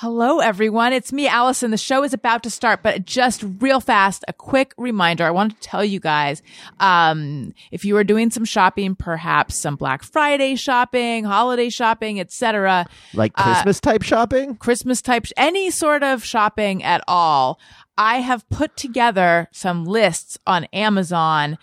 Hello, 0.00 0.38
everyone. 0.38 0.92
It's 0.92 1.12
me, 1.12 1.26
Allison. 1.26 1.72
The 1.72 1.76
show 1.76 2.04
is 2.04 2.14
about 2.14 2.44
to 2.44 2.50
start, 2.50 2.84
but 2.84 3.04
just 3.04 3.44
real 3.58 3.80
fast, 3.80 4.24
a 4.28 4.32
quick 4.32 4.72
reminder. 4.78 5.24
I 5.24 5.32
want 5.32 5.60
to 5.60 5.60
tell 5.60 5.84
you 5.84 5.98
guys, 5.98 6.40
um, 6.78 7.52
if 7.72 7.84
you 7.84 7.96
are 7.96 8.04
doing 8.04 8.30
some 8.30 8.44
shopping, 8.44 8.94
perhaps 8.94 9.60
some 9.60 9.74
Black 9.74 10.04
Friday 10.04 10.54
shopping, 10.54 11.24
holiday 11.24 11.68
shopping, 11.68 12.20
etc., 12.20 12.86
Like 13.12 13.32
Christmas 13.32 13.80
type 13.80 14.04
shopping? 14.04 14.54
Christmas 14.54 15.02
type, 15.02 15.26
any 15.36 15.68
sort 15.68 16.04
of 16.04 16.24
shopping 16.24 16.84
at 16.84 17.02
all, 17.08 17.58
I 17.96 18.18
have 18.20 18.48
put 18.50 18.76
together 18.76 19.48
some 19.50 19.84
lists 19.84 20.38
on 20.46 20.66
Amazon. 20.66 21.58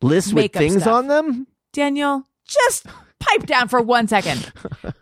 Lists 0.00 0.32
with 0.32 0.52
things 0.52 0.82
stuff. 0.82 0.94
on 0.94 1.08
them? 1.08 1.48
Daniel, 1.72 2.26
just 2.46 2.86
pipe 3.20 3.46
down 3.46 3.68
for 3.68 3.80
one 3.80 4.08
second. 4.08 4.52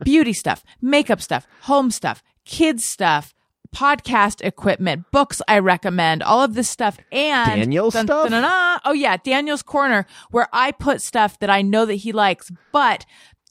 Beauty 0.04 0.32
stuff, 0.32 0.62
makeup 0.80 1.20
stuff, 1.20 1.46
home 1.62 1.90
stuff, 1.90 2.22
kids 2.44 2.84
stuff, 2.84 3.34
podcast 3.74 4.42
equipment, 4.44 5.04
books 5.10 5.42
I 5.48 5.58
recommend, 5.58 6.22
all 6.22 6.42
of 6.42 6.54
this 6.54 6.68
stuff. 6.70 6.98
And 7.12 7.60
Daniel 7.60 7.90
dun, 7.90 8.06
stuff? 8.06 8.30
dun, 8.30 8.42
dun. 8.42 8.80
Oh 8.84 8.92
yeah, 8.92 9.16
Daniel's 9.18 9.62
corner 9.62 10.06
where 10.30 10.48
I 10.52 10.72
put 10.72 11.02
stuff 11.02 11.38
that 11.40 11.50
I 11.50 11.62
know 11.62 11.84
that 11.86 11.94
he 11.94 12.12
likes. 12.12 12.50
But 12.72 13.04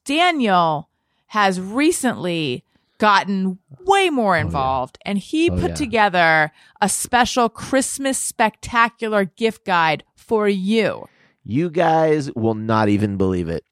Daniel 0.06 0.90
has 1.28 1.60
recently 1.60 2.64
gotten 2.98 3.60
way 3.86 4.10
more 4.10 4.38
oh, 4.38 4.40
involved 4.40 4.98
and 5.06 5.18
he 5.18 5.50
Oh, 5.50 5.56
put 5.60 5.70
yeah. 5.72 5.76
together 5.76 6.52
a 6.82 6.88
special 6.88 7.50
Christmas 7.50 8.18
spectacular 8.18 9.26
gift 9.26 9.66
guide 9.66 10.04
for 10.16 10.48
you. 10.48 11.06
You 11.44 11.70
guys 11.70 12.32
will 12.36 12.54
not 12.56 12.88
even 12.88 13.18
believe 13.18 13.50
it. 13.50 13.65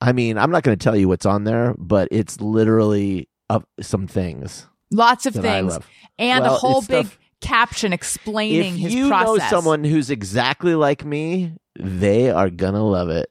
I 0.00 0.12
mean, 0.12 0.38
I'm 0.38 0.50
not 0.50 0.62
going 0.62 0.78
to 0.78 0.82
tell 0.82 0.96
you 0.96 1.08
what's 1.08 1.26
on 1.26 1.44
there, 1.44 1.74
but 1.78 2.08
it's 2.10 2.40
literally 2.40 3.28
uh, 3.50 3.60
some 3.80 4.06
things. 4.06 4.66
Lots 4.90 5.26
of 5.26 5.34
things 5.34 5.78
and 6.18 6.44
Well, 6.44 6.54
a 6.54 6.56
whole 6.56 6.80
big 6.82 7.06
stuff- 7.06 7.18
caption 7.40 7.92
explaining 7.92 8.74
if 8.74 8.80
his 8.80 8.94
you 8.94 9.08
process. 9.08 9.50
know 9.52 9.56
someone 9.58 9.84
who's 9.84 10.10
exactly 10.10 10.74
like 10.74 11.04
me, 11.04 11.52
they 11.78 12.30
are 12.30 12.48
going 12.50 12.74
to 12.74 12.82
love 12.82 13.08
it. 13.10 13.30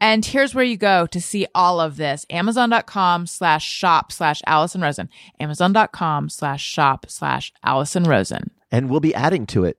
and 0.00 0.24
here's 0.24 0.54
where 0.54 0.64
you 0.64 0.76
go 0.76 1.06
to 1.06 1.20
see 1.20 1.46
all 1.54 1.80
of 1.80 1.96
this. 1.96 2.24
Amazon.com 2.30 3.26
slash 3.26 3.64
shop 3.68 4.12
slash 4.12 4.40
Allison 4.46 4.80
Rosen. 4.80 5.08
Amazon.com 5.40 6.28
slash 6.28 6.64
shop 6.64 7.06
slash 7.08 7.52
Allison 7.62 8.04
Rosen. 8.04 8.50
And 8.70 8.88
we'll 8.88 9.00
be 9.00 9.14
adding 9.14 9.46
to 9.48 9.64
it. 9.64 9.78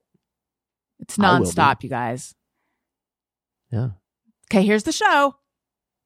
It's 1.00 1.16
nonstop, 1.16 1.82
you 1.82 1.88
guys. 1.88 2.34
Yeah. 3.72 3.90
Okay, 4.50 4.64
here's 4.64 4.82
the 4.84 4.92
show. 4.92 5.36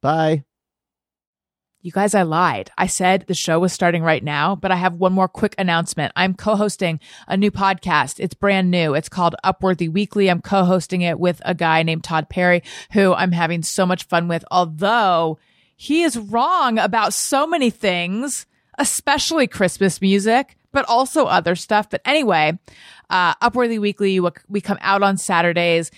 Bye. 0.05 0.45
You 1.81 1.91
guys, 1.91 2.15
I 2.15 2.25
lied. 2.25 2.71
I 2.77 2.87
said 2.87 3.25
the 3.27 3.33
show 3.33 3.59
was 3.59 3.73
starting 3.73 4.03
right 4.03 4.23
now, 4.23 4.55
but 4.55 4.71
I 4.71 4.77
have 4.77 4.93
one 4.97 5.15
more 5.15 5.29
quick 5.29 5.55
announcement. 5.57 6.13
I'm 6.15 6.35
co-hosting 6.35 7.01
a 7.27 7.39
new 7.39 7.51
podcast. 7.51 8.21
It's 8.21 8.35
brand 8.35 8.71
new. 8.71 8.93
It's 8.93 9.09
called 9.09 9.35
Upworthy 9.43 9.91
Weekly. 9.91 10.29
I'm 10.31 10.43
co-hosting 10.43 11.01
it 11.01 11.19
with 11.19 11.41
a 11.47 11.55
guy 11.55 11.83
named 11.83 12.05
Todd 12.05 12.29
Perry, 12.29 12.63
who 12.93 13.15
I'm 13.15 13.33
having 13.33 13.63
so 13.63 13.87
much 13.87 14.05
fun 14.05 14.29
with, 14.29 14.45
although 14.51 15.39
he 15.75 16.03
is 16.03 16.19
wrong 16.19 16.79
about 16.79 17.15
so 17.15 17.47
many 17.47 17.71
things, 17.71 18.45
especially 18.79 19.47
Christmas 19.47 20.03
music, 20.03 20.59
but 20.71 20.85
also 20.87 21.25
other 21.25 21.57
stuff. 21.57 21.89
But 21.89 22.03
anyway, 22.05 22.59
uh, 23.09 23.37
Upworthy 23.37 23.81
Weekly, 23.81 24.21
we- 24.21 24.31
we 24.51 24.61
come 24.61 24.79
out 24.83 25.03
on 25.03 25.17
Saturdays. 25.17 25.91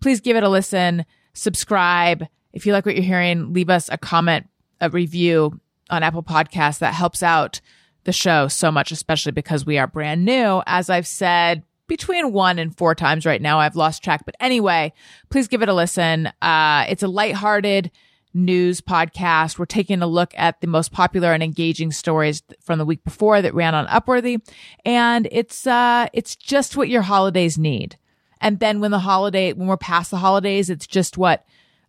Please 0.00 0.20
give 0.20 0.36
it 0.36 0.42
a 0.42 0.48
listen, 0.48 1.04
subscribe. 1.32 2.26
If 2.52 2.66
you 2.66 2.72
like 2.72 2.86
what 2.86 2.94
you're 2.94 3.04
hearing, 3.04 3.52
leave 3.52 3.70
us 3.70 3.88
a 3.90 3.98
comment, 3.98 4.48
a 4.80 4.90
review 4.90 5.60
on 5.90 6.02
Apple 6.02 6.22
Podcasts. 6.22 6.78
That 6.78 6.94
helps 6.94 7.22
out 7.22 7.60
the 8.04 8.12
show 8.12 8.48
so 8.48 8.70
much, 8.70 8.92
especially 8.92 9.32
because 9.32 9.64
we 9.64 9.78
are 9.78 9.86
brand 9.86 10.24
new. 10.24 10.62
As 10.66 10.90
I've 10.90 11.06
said, 11.06 11.62
between 11.86 12.32
one 12.32 12.58
and 12.58 12.76
four 12.76 12.94
times 12.94 13.26
right 13.26 13.42
now, 13.42 13.58
I've 13.58 13.76
lost 13.76 14.02
track. 14.02 14.24
But 14.24 14.36
anyway, 14.40 14.92
please 15.30 15.48
give 15.48 15.62
it 15.62 15.68
a 15.68 15.74
listen. 15.74 16.32
Uh, 16.40 16.86
it's 16.88 17.02
a 17.02 17.08
lighthearted 17.08 17.90
news 18.34 18.80
podcast. 18.80 19.58
We're 19.58 19.66
taking 19.66 20.00
a 20.00 20.06
look 20.06 20.32
at 20.36 20.60
the 20.60 20.66
most 20.66 20.90
popular 20.90 21.32
and 21.32 21.42
engaging 21.42 21.92
stories 21.92 22.42
from 22.60 22.78
the 22.78 22.86
week 22.86 23.04
before 23.04 23.42
that 23.42 23.54
ran 23.54 23.74
on 23.74 23.86
Upworthy. 23.88 24.40
And 24.84 25.28
it's, 25.30 25.66
uh, 25.66 26.08
it's 26.12 26.34
just 26.34 26.76
what 26.76 26.88
your 26.88 27.02
holidays 27.02 27.58
need. 27.58 27.98
And 28.40 28.58
then 28.58 28.80
when 28.80 28.90
the 28.90 28.98
holiday, 28.98 29.52
when 29.52 29.68
we're 29.68 29.76
past 29.76 30.10
the 30.10 30.16
holidays, 30.16 30.70
it's 30.70 30.86
just 30.86 31.18
what 31.18 31.44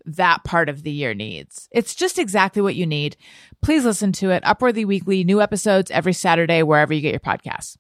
that 0.06 0.44
part 0.44 0.70
of 0.70 0.84
the 0.84 0.92
year 0.92 1.14
needs. 1.14 1.68
It's 1.72 1.96
just 1.96 2.20
exactly 2.20 2.62
what 2.62 2.76
you 2.76 2.86
need. 2.86 3.18
Please 3.62 3.86
listen 3.86 4.12
to 4.14 4.32
it. 4.32 4.44
Upworthy 4.44 4.86
Weekly, 4.86 5.24
new 5.24 5.42
episodes 5.42 5.92
every 5.92 6.14
Saturday, 6.14 6.64
wherever 6.64 6.94
you 6.94 7.02
get 7.02 7.12
your 7.12 7.20
podcasts. 7.20 7.78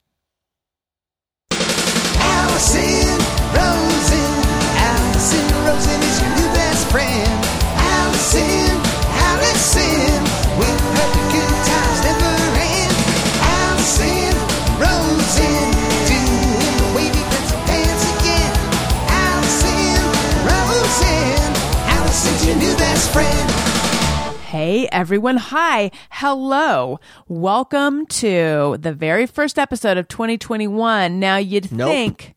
Hey 24.47 24.87
everyone. 24.91 25.35
Hi. 25.37 25.91
Hello. 26.09 26.99
Welcome 27.27 28.05
to 28.07 28.77
the 28.79 28.93
very 28.93 29.25
first 29.25 29.59
episode 29.59 29.97
of 29.97 30.07
2021. 30.07 31.19
Now 31.19 31.35
you'd 31.37 31.71
Nope. 31.71 31.89
think 31.89 32.33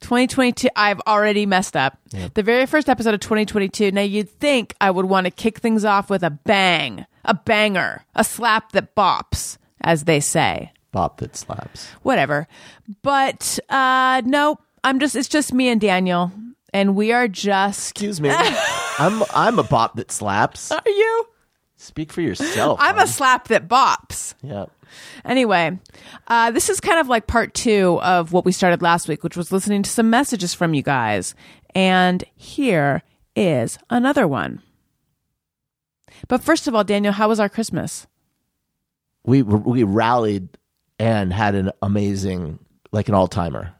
2022, 0.00 0.68
I've 0.74 1.00
already 1.06 1.46
messed 1.46 1.76
up. 1.76 1.98
The 2.34 2.42
very 2.42 2.66
first 2.66 2.88
episode 2.88 3.14
of 3.14 3.20
2022. 3.20 3.92
Now 3.92 4.00
you'd 4.00 4.28
think 4.28 4.74
I 4.80 4.90
would 4.90 5.04
want 5.06 5.26
to 5.26 5.30
kick 5.30 5.58
things 5.58 5.84
off 5.84 6.10
with 6.10 6.22
a 6.24 6.30
bang, 6.30 7.06
a 7.24 7.34
banger, 7.34 8.04
a 8.16 8.24
slap 8.24 8.72
that 8.72 8.96
bops, 8.96 9.58
as 9.82 10.04
they 10.04 10.18
say. 10.20 10.72
Bop 10.92 11.18
that 11.18 11.36
slaps. 11.36 11.86
Whatever. 12.02 12.48
But, 13.02 13.58
uh, 13.68 14.22
nope. 14.24 14.60
I'm 14.82 14.98
just, 14.98 15.14
it's 15.14 15.28
just 15.28 15.52
me 15.52 15.68
and 15.68 15.80
Daniel. 15.80 16.32
And 16.72 16.96
we 16.96 17.12
are 17.12 17.28
just, 17.28 17.90
Excuse 17.92 18.20
me. 18.20 18.30
I'm 19.00 19.22
I'm 19.34 19.58
a 19.58 19.62
bop 19.62 19.96
that 19.96 20.12
slaps. 20.12 20.70
are 20.70 20.82
you? 20.86 21.26
Speak 21.76 22.12
for 22.12 22.20
yourself. 22.20 22.78
I'm 22.82 22.98
a 22.98 23.06
slap 23.06 23.48
that 23.48 23.66
bops. 23.66 24.34
yeah. 24.42 24.66
Anyway, 25.24 25.78
uh, 26.26 26.50
this 26.50 26.68
is 26.68 26.80
kind 26.80 26.98
of 26.98 27.08
like 27.08 27.26
part 27.26 27.54
two 27.54 27.98
of 28.02 28.32
what 28.32 28.44
we 28.44 28.52
started 28.52 28.82
last 28.82 29.08
week, 29.08 29.24
which 29.24 29.36
was 29.36 29.50
listening 29.52 29.82
to 29.84 29.90
some 29.90 30.10
messages 30.10 30.52
from 30.52 30.74
you 30.74 30.82
guys. 30.82 31.34
And 31.74 32.22
here 32.34 33.02
is 33.34 33.78
another 33.88 34.28
one. 34.28 34.62
But 36.28 36.42
first 36.42 36.68
of 36.68 36.74
all, 36.74 36.84
Daniel, 36.84 37.12
how 37.14 37.28
was 37.28 37.40
our 37.40 37.48
Christmas? 37.48 38.06
We 39.24 39.42
we 39.42 39.84
rallied 39.84 40.48
and 40.98 41.32
had 41.32 41.54
an 41.54 41.70
amazing 41.80 42.58
like 42.92 43.08
an 43.08 43.14
all 43.14 43.28
timer. 43.28 43.74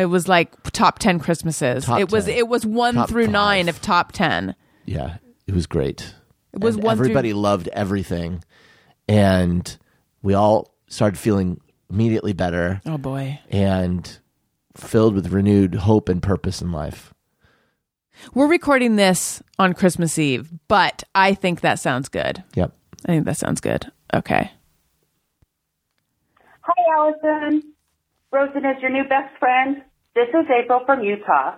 It 0.00 0.06
was 0.06 0.26
like 0.26 0.50
top 0.72 0.98
10 0.98 1.18
Christmases. 1.20 1.84
Top 1.84 2.00
it 2.00 2.10
was 2.10 2.24
10. 2.24 2.34
it 2.34 2.48
was 2.48 2.64
1 2.64 2.94
Top 2.94 3.08
through 3.10 3.26
five. 3.26 3.32
9 3.32 3.68
of 3.68 3.80
top 3.82 4.12
10. 4.12 4.56
Yeah, 4.86 5.18
it 5.46 5.54
was 5.54 5.66
great. 5.66 6.14
It 6.54 6.60
was 6.60 6.74
And 6.76 6.84
one 6.84 6.96
through- 6.96 7.04
everybody 7.06 7.32
loved 7.34 7.68
everything, 7.68 8.42
and 9.06 9.76
we 10.22 10.34
all 10.34 10.74
started 10.88 11.18
feeling 11.18 11.60
immediately 11.90 12.32
better 12.32 12.80
Oh 12.86 12.96
boy. 12.98 13.40
and 13.50 14.18
filled 14.76 15.14
with 15.14 15.28
renewed 15.32 15.74
hope 15.74 16.08
and 16.08 16.22
purpose 16.22 16.62
in 16.62 16.72
life. 16.72 17.12
We're 18.34 18.48
recording 18.48 18.96
this 18.96 19.42
on 19.58 19.74
Christmas 19.74 20.18
Eve, 20.18 20.50
but 20.66 21.04
I 21.14 21.34
think 21.34 21.60
that 21.60 21.78
sounds 21.78 22.08
good. 22.08 22.42
Yep. 22.54 22.72
I 23.04 23.08
think 23.12 23.24
that 23.26 23.36
sounds 23.36 23.60
good. 23.60 23.90
Okay. 24.14 24.50
Hi, 26.62 26.94
Allison. 26.96 27.62
Rosen 28.32 28.64
is 28.64 28.80
your 28.80 28.90
new 28.90 29.04
best 29.08 29.36
friend. 29.38 29.82
This 30.20 30.36
is 30.36 30.52
April 30.52 30.80
from 30.84 31.00
Utah. 31.00 31.56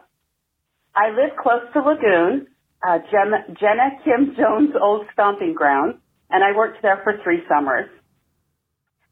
I 0.94 1.10
live 1.10 1.34
close 1.34 1.66
to 1.74 1.80
Lagoon, 1.82 2.46
uh, 2.78 2.98
Jenna, 3.10 3.42
Jenna 3.58 3.98
Kim 4.04 4.36
Jones' 4.38 4.78
old 4.80 5.06
stomping 5.12 5.52
ground, 5.52 5.98
and 6.30 6.44
I 6.44 6.54
worked 6.54 6.80
there 6.80 7.00
for 7.02 7.18
three 7.24 7.42
summers. 7.50 7.90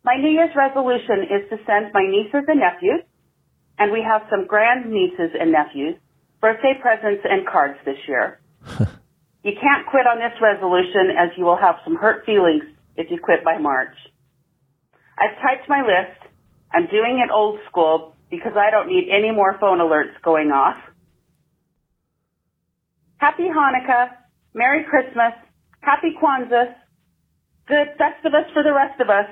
My 0.05 0.15
New 0.23 0.31
Year's 0.31 0.55
resolution 0.55 1.27
is 1.27 1.51
to 1.51 1.57
send 1.67 1.91
my 1.93 2.07
nieces 2.07 2.47
and 2.47 2.61
nephews, 2.61 3.03
and 3.77 3.91
we 3.91 4.07
have 4.07 4.23
some 4.31 4.47
grand 4.47 4.87
nieces 4.87 5.35
and 5.35 5.51
nephews, 5.51 5.97
birthday 6.41 6.79
presents 6.81 7.27
and 7.27 7.45
cards 7.45 7.75
this 7.85 7.99
year. 8.07 8.39
you 9.43 9.59
can't 9.59 9.83
quit 9.91 10.07
on 10.07 10.23
this 10.23 10.39
resolution 10.41 11.11
as 11.19 11.35
you 11.37 11.45
will 11.45 11.59
have 11.59 11.83
some 11.83 11.97
hurt 11.97 12.25
feelings 12.25 12.63
if 12.95 13.11
you 13.11 13.19
quit 13.19 13.43
by 13.43 13.59
March. 13.59 13.99
I've 15.19 15.35
typed 15.43 15.69
my 15.69 15.83
list. 15.83 16.23
I'm 16.73 16.87
doing 16.87 17.19
it 17.19 17.35
old 17.35 17.59
school 17.69 18.15
because 18.31 18.53
I 18.57 18.71
don't 18.71 18.89
need 18.89 19.09
any 19.11 19.31
more 19.33 19.57
phone 19.61 19.79
alerts 19.79 20.21
going 20.23 20.51
off. 20.53 20.77
Happy 23.19 23.45
Hanukkah. 23.45 24.11
Merry 24.55 24.85
Christmas. 24.85 25.33
Happy 25.81 26.15
Kwanzaa. 26.21 26.75
Good 27.67 27.89
Festivus 27.99 28.53
for 28.53 28.63
the 28.63 28.73
rest 28.73 29.01
of 29.01 29.11
us. 29.11 29.29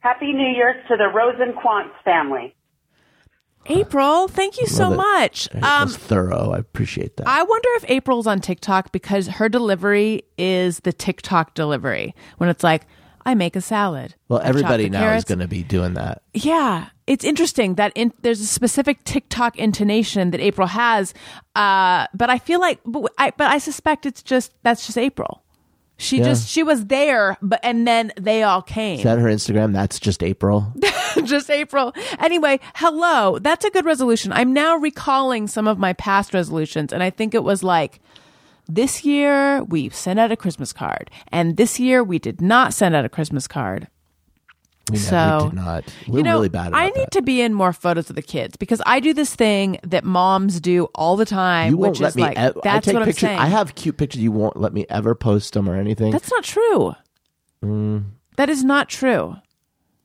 Happy 0.00 0.32
New 0.32 0.48
Year's 0.48 0.76
to 0.88 0.96
the 0.96 1.10
Rosenquants 1.14 1.92
family. 2.04 2.54
April, 3.66 4.26
thank 4.26 4.58
you 4.58 4.66
so 4.66 4.88
much. 4.88 5.46
It 5.54 5.62
Um, 5.62 5.82
was 5.88 5.96
thorough. 5.98 6.52
I 6.52 6.58
appreciate 6.58 7.18
that. 7.18 7.28
I 7.28 7.42
wonder 7.42 7.68
if 7.74 7.84
April's 7.90 8.26
on 8.26 8.40
TikTok 8.40 8.90
because 8.90 9.28
her 9.28 9.50
delivery 9.50 10.22
is 10.38 10.80
the 10.80 10.92
TikTok 10.94 11.52
delivery 11.52 12.14
when 12.38 12.48
it's 12.48 12.64
like, 12.64 12.86
I 13.26 13.34
make 13.34 13.54
a 13.56 13.60
salad. 13.60 14.14
well, 14.28 14.40
I 14.40 14.46
everybody 14.46 14.88
now 14.88 15.00
carrots. 15.00 15.24
is 15.24 15.24
going 15.28 15.40
to 15.40 15.48
be 15.48 15.62
doing 15.62 15.94
that. 15.94 16.22
Yeah, 16.32 16.88
it's 17.06 17.24
interesting 17.24 17.74
that 17.74 17.92
in, 17.94 18.12
there's 18.22 18.40
a 18.40 18.46
specific 18.46 19.04
TikTok 19.04 19.58
intonation 19.58 20.30
that 20.30 20.40
April 20.40 20.66
has, 20.68 21.12
uh, 21.54 22.06
but 22.14 22.30
I 22.30 22.38
feel 22.38 22.60
like, 22.60 22.80
but 22.86 23.12
I, 23.18 23.32
but 23.36 23.50
I 23.50 23.58
suspect 23.58 24.06
it's 24.06 24.22
just 24.22 24.52
that's 24.62 24.86
just 24.86 24.96
April. 24.98 25.42
She 25.98 26.16
Yeah. 26.18 26.24
just 26.24 26.48
she 26.48 26.62
was 26.62 26.86
there, 26.86 27.36
but 27.42 27.60
and 27.62 27.86
then 27.86 28.10
they 28.18 28.42
all 28.42 28.62
came. 28.62 28.98
Is 28.98 29.04
that 29.04 29.18
her 29.18 29.28
Instagram? 29.28 29.74
That's 29.74 30.00
just 30.00 30.22
April. 30.22 30.72
just 31.24 31.50
April. 31.50 31.92
Anyway, 32.18 32.58
hello. 32.76 33.38
That's 33.38 33.66
a 33.66 33.70
good 33.70 33.84
resolution. 33.84 34.32
I'm 34.32 34.54
now 34.54 34.76
recalling 34.76 35.46
some 35.46 35.68
of 35.68 35.78
my 35.78 35.92
past 35.92 36.32
resolutions, 36.32 36.90
and 36.94 37.02
I 37.02 37.10
think 37.10 37.34
it 37.34 37.44
was 37.44 37.62
like 37.62 38.00
this 38.74 39.04
year 39.04 39.62
we 39.64 39.88
sent 39.90 40.18
out 40.20 40.30
a 40.32 40.36
Christmas 40.36 40.72
card, 40.72 41.10
and 41.28 41.56
this 41.56 41.78
year 41.80 42.02
we 42.04 42.18
did 42.18 42.40
not 42.40 42.72
send 42.74 42.94
out 42.94 43.04
a 43.04 43.08
Christmas 43.08 43.46
card. 43.48 43.88
We 44.90 44.96
So, 44.98 45.14
never 45.16 45.44
did 45.50 45.54
not. 45.54 45.84
We're 46.08 46.16
you 46.18 46.22
know, 46.24 46.34
really 46.36 46.48
bad 46.48 46.68
about 46.68 46.80
I 46.80 46.86
need 46.86 46.94
that. 46.96 47.10
to 47.12 47.22
be 47.22 47.40
in 47.40 47.54
more 47.54 47.72
photos 47.72 48.10
of 48.10 48.16
the 48.16 48.22
kids 48.22 48.56
because 48.56 48.82
I 48.86 48.98
do 48.98 49.14
this 49.14 49.34
thing 49.36 49.78
that 49.84 50.02
moms 50.04 50.60
do 50.60 50.86
all 50.96 51.16
the 51.16 51.24
time, 51.26 51.70
You 51.70 51.76
won't 51.76 51.92
which 51.92 52.00
let 52.00 52.08
is 52.08 52.16
me. 52.16 52.22
like 52.22 52.36
ev- 52.38 52.56
I 52.56 52.60
that's 52.64 52.86
take 52.86 52.94
what 52.94 53.04
pictures. 53.04 53.22
I'm 53.24 53.28
saying. 53.28 53.38
I 53.38 53.46
have 53.46 53.74
cute 53.76 53.96
pictures. 53.96 54.20
You 54.20 54.32
won't 54.32 54.56
let 54.56 54.72
me 54.72 54.86
ever 54.90 55.14
post 55.14 55.52
them 55.54 55.68
or 55.68 55.76
anything. 55.76 56.10
That's 56.10 56.30
not 56.30 56.42
true. 56.42 56.94
Mm. 57.64 58.04
That 58.36 58.48
is 58.50 58.64
not 58.64 58.88
true. 58.88 59.36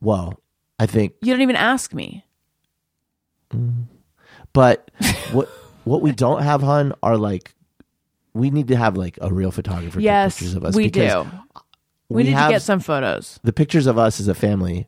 well, 0.00 0.38
I 0.78 0.86
think, 0.86 1.14
You 1.22 1.32
don't 1.32 1.42
even 1.42 1.56
ask 1.56 1.92
me. 1.94 2.24
but 4.52 4.90
what 5.32 5.48
what 5.84 6.02
we 6.02 6.12
don't 6.12 6.42
have, 6.42 6.62
hun, 6.62 6.92
are 7.02 7.16
like 7.16 7.54
we 8.36 8.50
need 8.50 8.68
to 8.68 8.76
have 8.76 8.96
like 8.96 9.18
a 9.20 9.32
real 9.32 9.50
photographer 9.50 10.00
yes, 10.00 10.34
take 10.34 10.38
pictures 10.40 10.54
of 10.54 10.64
us. 10.64 10.74
we 10.76 10.90
do. 10.90 11.26
We, 12.08 12.22
need 12.22 12.32
have 12.34 12.50
to 12.50 12.54
get 12.54 12.62
some 12.62 12.78
photos. 12.80 13.40
the 13.42 13.52
pictures 13.52 13.86
of 13.86 13.98
us 13.98 14.20
as 14.20 14.28
a 14.28 14.34
family. 14.34 14.86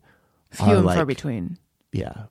Few 0.50 0.66
and 0.66 0.84
far 0.84 1.04
between. 1.04 1.58
Yeah, 1.92 2.24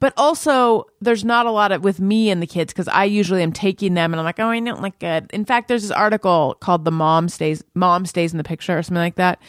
But 0.00 0.14
also, 0.16 0.86
there's 1.00 1.24
not 1.24 1.46
a 1.46 1.50
lot 1.50 1.72
of 1.72 1.84
with 1.84 2.00
me 2.00 2.30
and 2.30 2.40
the 2.40 2.46
kids 2.46 2.72
because 2.72 2.88
I 2.88 3.04
usually 3.04 3.42
am 3.42 3.52
taking 3.52 3.94
them 3.94 4.12
and 4.12 4.20
I'm 4.20 4.24
like, 4.24 4.40
oh, 4.40 4.48
I 4.48 4.60
don't 4.60 4.80
look 4.80 4.98
good. 4.98 5.28
In 5.32 5.44
fact, 5.44 5.68
there's 5.68 5.82
this 5.82 5.90
article 5.90 6.56
called 6.60 6.84
"The 6.84 6.90
Mom 6.90 7.28
Stays 7.28 7.62
Mom 7.74 8.06
Stays 8.06 8.32
in 8.32 8.38
the 8.38 8.44
Picture" 8.44 8.78
or 8.78 8.82
something 8.82 9.02
like 9.02 9.16
that 9.16 9.40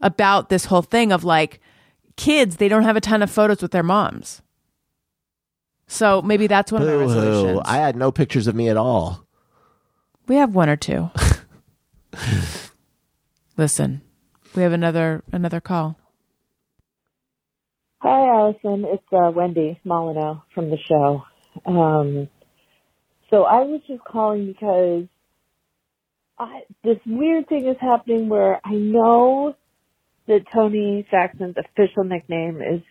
about 0.00 0.48
this 0.48 0.64
whole 0.64 0.82
thing 0.82 1.12
of 1.12 1.22
like 1.22 1.60
kids 2.16 2.56
they 2.56 2.68
don't 2.68 2.84
have 2.84 2.96
a 2.96 3.00
ton 3.00 3.22
of 3.22 3.30
photos 3.30 3.62
with 3.62 3.70
their 3.70 3.82
moms. 3.82 4.42
So 5.86 6.22
maybe 6.22 6.46
that's 6.46 6.70
one 6.70 6.82
of 6.82 6.88
my 6.88 6.94
resolutions. 6.94 7.60
I 7.64 7.78
had 7.78 7.96
no 7.96 8.12
pictures 8.12 8.46
of 8.46 8.54
me 8.54 8.68
at 8.68 8.76
all. 8.76 9.26
We 10.30 10.36
have 10.36 10.54
one 10.54 10.68
or 10.68 10.76
two. 10.76 11.10
Listen, 13.56 14.00
we 14.54 14.62
have 14.62 14.70
another 14.70 15.24
another 15.32 15.60
call. 15.60 15.98
Hi, 17.98 18.28
Allison. 18.28 18.84
It's 18.86 19.02
uh, 19.12 19.32
Wendy 19.34 19.80
Molyneux 19.82 20.36
from 20.54 20.70
the 20.70 20.78
show. 20.88 21.24
Um, 21.66 22.28
so 23.28 23.42
I 23.42 23.62
was 23.62 23.80
just 23.88 24.04
calling 24.04 24.46
because 24.46 25.06
I, 26.38 26.60
this 26.84 26.98
weird 27.04 27.48
thing 27.48 27.66
is 27.66 27.76
happening 27.80 28.28
where 28.28 28.60
I 28.64 28.74
know 28.74 29.56
that 30.28 30.44
Tony 30.54 31.08
Saxon's 31.10 31.56
official 31.58 32.04
nickname 32.04 32.62
is 32.62 32.82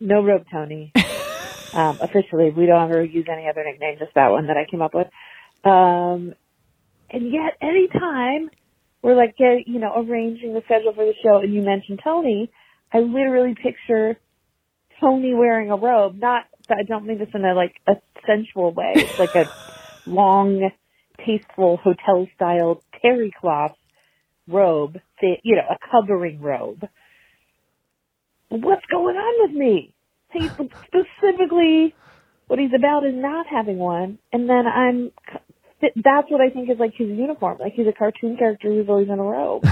No 0.00 0.24
Rope 0.24 0.46
Tony. 0.50 0.92
um, 1.74 1.98
officially, 2.00 2.52
we 2.52 2.64
don't 2.64 2.90
ever 2.90 3.04
use 3.04 3.26
any 3.30 3.50
other 3.50 3.64
nickname, 3.64 3.96
just 3.98 4.14
that 4.14 4.30
one 4.30 4.46
that 4.46 4.56
I 4.56 4.64
came 4.68 4.80
up 4.80 4.94
with. 4.94 5.08
Um, 5.62 6.34
and 7.10 7.32
yet, 7.32 7.54
anytime 7.60 8.50
we're 9.02 9.16
like, 9.16 9.36
get, 9.36 9.66
you 9.66 9.78
know, 9.78 9.92
arranging 9.96 10.54
the 10.54 10.62
schedule 10.64 10.92
for 10.94 11.04
the 11.04 11.14
show, 11.22 11.38
and 11.38 11.52
you 11.54 11.62
mention 11.62 11.98
Tony, 12.02 12.50
I 12.92 12.98
literally 12.98 13.54
picture 13.54 14.18
Tony 15.00 15.34
wearing 15.34 15.70
a 15.70 15.76
robe. 15.76 16.18
Not, 16.18 16.44
I 16.70 16.82
don't 16.86 17.06
mean 17.06 17.18
this 17.18 17.28
in 17.34 17.44
a 17.44 17.54
like 17.54 17.74
a 17.86 17.94
sensual 18.26 18.72
way. 18.72 18.92
It's 18.96 19.18
like 19.18 19.34
a 19.34 19.50
long, 20.06 20.70
tasteful 21.24 21.78
hotel 21.78 22.26
style 22.34 22.82
terry 23.02 23.32
cloth 23.40 23.76
robe, 24.48 24.98
you 25.20 25.56
know, 25.56 25.62
a 25.70 25.76
covering 25.90 26.40
robe. 26.40 26.88
What's 28.48 28.86
going 28.90 29.16
on 29.16 29.48
with 29.48 29.56
me? 29.56 29.92
He 30.32 30.48
specifically, 30.48 31.94
what 32.46 32.58
he's 32.58 32.70
about 32.76 33.04
is 33.06 33.14
not 33.14 33.46
having 33.50 33.78
one, 33.78 34.18
and 34.32 34.48
then 34.48 34.66
I'm. 34.66 35.10
That's 35.80 36.30
what 36.30 36.40
I 36.40 36.50
think 36.50 36.70
is 36.70 36.78
like 36.78 36.92
his 36.96 37.08
uniform. 37.08 37.58
Like 37.60 37.74
he's 37.74 37.86
a 37.86 37.92
cartoon 37.92 38.36
character 38.36 38.68
who's 38.68 38.88
always 38.88 39.08
in 39.08 39.18
a 39.18 39.22
robe. 39.22 39.64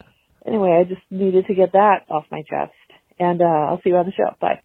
anyway, 0.46 0.78
I 0.80 0.84
just 0.84 1.02
needed 1.10 1.46
to 1.46 1.54
get 1.54 1.72
that 1.72 2.04
off 2.08 2.24
my 2.30 2.42
chest, 2.42 2.72
and 3.18 3.40
uh, 3.40 3.44
I'll 3.44 3.80
see 3.82 3.90
you 3.90 3.96
on 3.96 4.06
the 4.06 4.12
show. 4.12 4.34
Bye. 4.40 4.60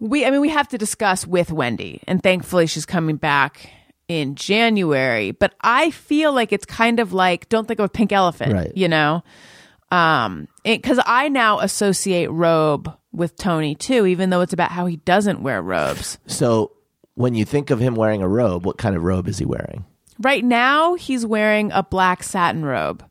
We, 0.00 0.24
I 0.26 0.30
mean, 0.30 0.40
we 0.40 0.48
have 0.48 0.68
to 0.68 0.78
discuss 0.78 1.26
with 1.26 1.52
Wendy, 1.52 2.00
and 2.08 2.22
thankfully 2.22 2.66
she's 2.66 2.86
coming 2.86 3.16
back 3.16 3.70
in 4.08 4.34
January. 4.34 5.30
But 5.30 5.54
I 5.60 5.90
feel 5.90 6.32
like 6.32 6.52
it's 6.52 6.64
kind 6.64 6.98
of 6.98 7.12
like 7.12 7.48
don't 7.48 7.68
think 7.68 7.78
of 7.78 7.84
a 7.84 7.88
pink 7.88 8.12
elephant, 8.12 8.52
Right. 8.52 8.72
You 8.74 8.88
know, 8.88 9.22
um, 9.90 10.48
because 10.64 10.98
I 11.04 11.28
now 11.28 11.60
associate 11.60 12.30
robe 12.30 12.92
with 13.12 13.36
Tony 13.36 13.74
too, 13.74 14.06
even 14.06 14.30
though 14.30 14.40
it's 14.40 14.54
about 14.54 14.70
how 14.70 14.86
he 14.86 14.96
doesn't 14.96 15.42
wear 15.42 15.60
robes. 15.60 16.18
So 16.26 16.72
when 17.14 17.34
you 17.34 17.44
think 17.44 17.70
of 17.70 17.78
him 17.78 17.94
wearing 17.94 18.22
a 18.22 18.28
robe, 18.28 18.64
what 18.64 18.78
kind 18.78 18.96
of 18.96 19.02
robe 19.02 19.28
is 19.28 19.38
he 19.38 19.44
wearing? 19.44 19.84
Right 20.18 20.44
now, 20.44 20.94
he's 20.94 21.26
wearing 21.26 21.72
a 21.72 21.82
black 21.82 22.22
satin 22.22 22.64
robe. 22.64 23.04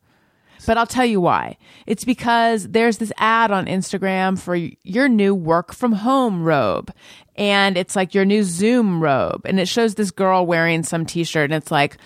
But 0.67 0.77
I'll 0.77 0.85
tell 0.87 1.05
you 1.05 1.19
why. 1.19 1.57
It's 1.87 2.05
because 2.05 2.67
there's 2.69 2.97
this 2.99 3.11
ad 3.17 3.49
on 3.51 3.65
Instagram 3.65 4.39
for 4.39 4.55
your 4.55 5.09
new 5.09 5.33
work 5.33 5.73
from 5.73 5.91
home 5.93 6.43
robe. 6.43 6.93
And 7.35 7.77
it's 7.77 7.95
like 7.95 8.13
your 8.13 8.25
new 8.25 8.43
Zoom 8.43 9.01
robe. 9.01 9.41
And 9.45 9.59
it 9.59 9.67
shows 9.67 9.95
this 9.95 10.11
girl 10.11 10.45
wearing 10.45 10.83
some 10.83 11.05
t 11.05 11.23
shirt. 11.23 11.45
And 11.51 11.55
it's 11.61 11.71
like, 11.71 11.97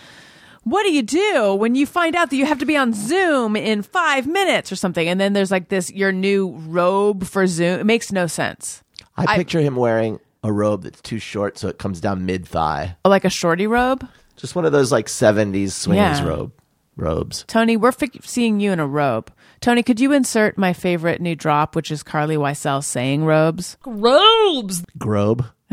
what 0.63 0.83
do 0.83 0.91
you 0.93 1.03
do 1.03 1.53
when 1.55 1.75
you 1.75 1.85
find 1.85 2.15
out 2.15 2.29
that 2.29 2.37
you 2.37 2.45
have 2.45 2.59
to 2.59 2.65
be 2.65 2.77
on 2.77 2.93
Zoom 2.93 3.57
in 3.57 3.81
five 3.81 4.25
minutes 4.25 4.71
or 4.71 4.77
something? 4.77 5.05
And 5.07 5.19
then 5.19 5.33
there's 5.33 5.51
like 5.51 5.67
this, 5.67 5.91
your 5.91 6.13
new 6.13 6.55
robe 6.67 7.25
for 7.25 7.45
Zoom. 7.47 7.81
It 7.81 7.85
makes 7.85 8.11
no 8.11 8.25
sense. 8.25 8.83
I, 9.17 9.25
I- 9.33 9.35
picture 9.37 9.59
him 9.59 9.75
wearing 9.75 10.19
a 10.45 10.51
robe 10.53 10.83
that's 10.83 11.01
too 11.01 11.19
short 11.19 11.57
so 11.57 11.67
it 11.67 11.77
comes 11.79 11.99
down 11.99 12.25
mid 12.25 12.47
thigh. 12.47 12.95
Oh, 13.03 13.09
Like 13.09 13.25
a 13.25 13.29
shorty 13.29 13.67
robe. 13.67 14.07
Just 14.35 14.55
one 14.55 14.65
of 14.65 14.71
those 14.71 14.91
like 14.91 15.07
70s 15.07 15.71
swingers 15.71 16.19
Yeah. 16.19 16.27
robe 16.27 16.51
robes. 16.97 17.43
Tony, 17.47 17.75
we're 17.77 17.91
fi- 17.91 18.09
seeing 18.23 18.59
you 18.59 18.71
in 18.71 18.79
a 18.79 18.87
robe. 18.87 19.31
Tony, 19.59 19.83
could 19.83 19.99
you 19.99 20.13
insert 20.13 20.57
my 20.57 20.71
favorite 20.73 21.19
new 21.21 21.35
drop, 21.35 21.75
which 21.75 21.91
is 21.91 22.03
Carly 22.03 22.37
Weissel 22.37 22.81
saying 22.81 23.25
robes? 23.25 23.75
Robes. 23.85 24.83
Grobe. 24.97 25.45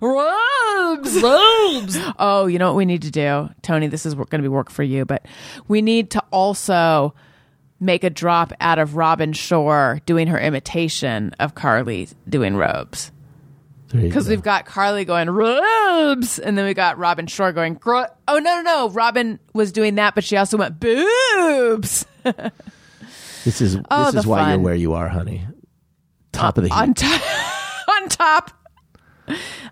Robes! 0.00 1.22
Robes! 1.22 1.98
oh, 2.18 2.46
you 2.46 2.58
know 2.58 2.66
what 2.68 2.76
we 2.76 2.84
need 2.84 3.02
to 3.02 3.10
do? 3.10 3.48
Tony, 3.62 3.86
this 3.86 4.04
is 4.06 4.14
going 4.14 4.28
to 4.28 4.42
be 4.42 4.48
work 4.48 4.70
for 4.70 4.82
you, 4.82 5.04
but 5.04 5.24
we 5.66 5.82
need 5.82 6.10
to 6.10 6.22
also 6.30 7.14
make 7.80 8.04
a 8.04 8.10
drop 8.10 8.52
out 8.60 8.78
of 8.78 8.96
Robin 8.96 9.32
Shore 9.32 10.00
doing 10.04 10.26
her 10.26 10.38
imitation 10.38 11.34
of 11.40 11.54
Carly 11.54 12.08
doing 12.28 12.54
robes. 12.56 13.10
Because 13.92 14.28
we've 14.28 14.42
got 14.42 14.66
Carly 14.66 15.04
going 15.04 15.28
robes, 15.28 16.38
and 16.38 16.56
then 16.56 16.64
we 16.64 16.74
got 16.74 16.96
Robin 16.98 17.26
Shore 17.26 17.52
going. 17.52 17.74
Gro- 17.74 18.06
oh 18.28 18.38
no, 18.38 18.56
no, 18.56 18.62
no! 18.62 18.88
Robin 18.90 19.40
was 19.52 19.72
doing 19.72 19.96
that, 19.96 20.14
but 20.14 20.22
she 20.22 20.36
also 20.36 20.56
went 20.56 20.78
boobs. 20.78 22.06
This 23.44 23.62
is 23.62 23.78
Oh, 23.90 24.10
this 24.10 24.16
is 24.20 24.26
why 24.26 24.50
you're 24.50 24.58
where 24.58 24.74
you 24.74 24.92
are, 24.92 25.08
honey. 25.08 25.46
Top 26.30 26.58
of 26.58 26.64
the 26.64 26.68
heap. 26.68 26.76
on 26.78 26.92
top 26.92 27.22
on 27.88 28.08
top 28.10 28.50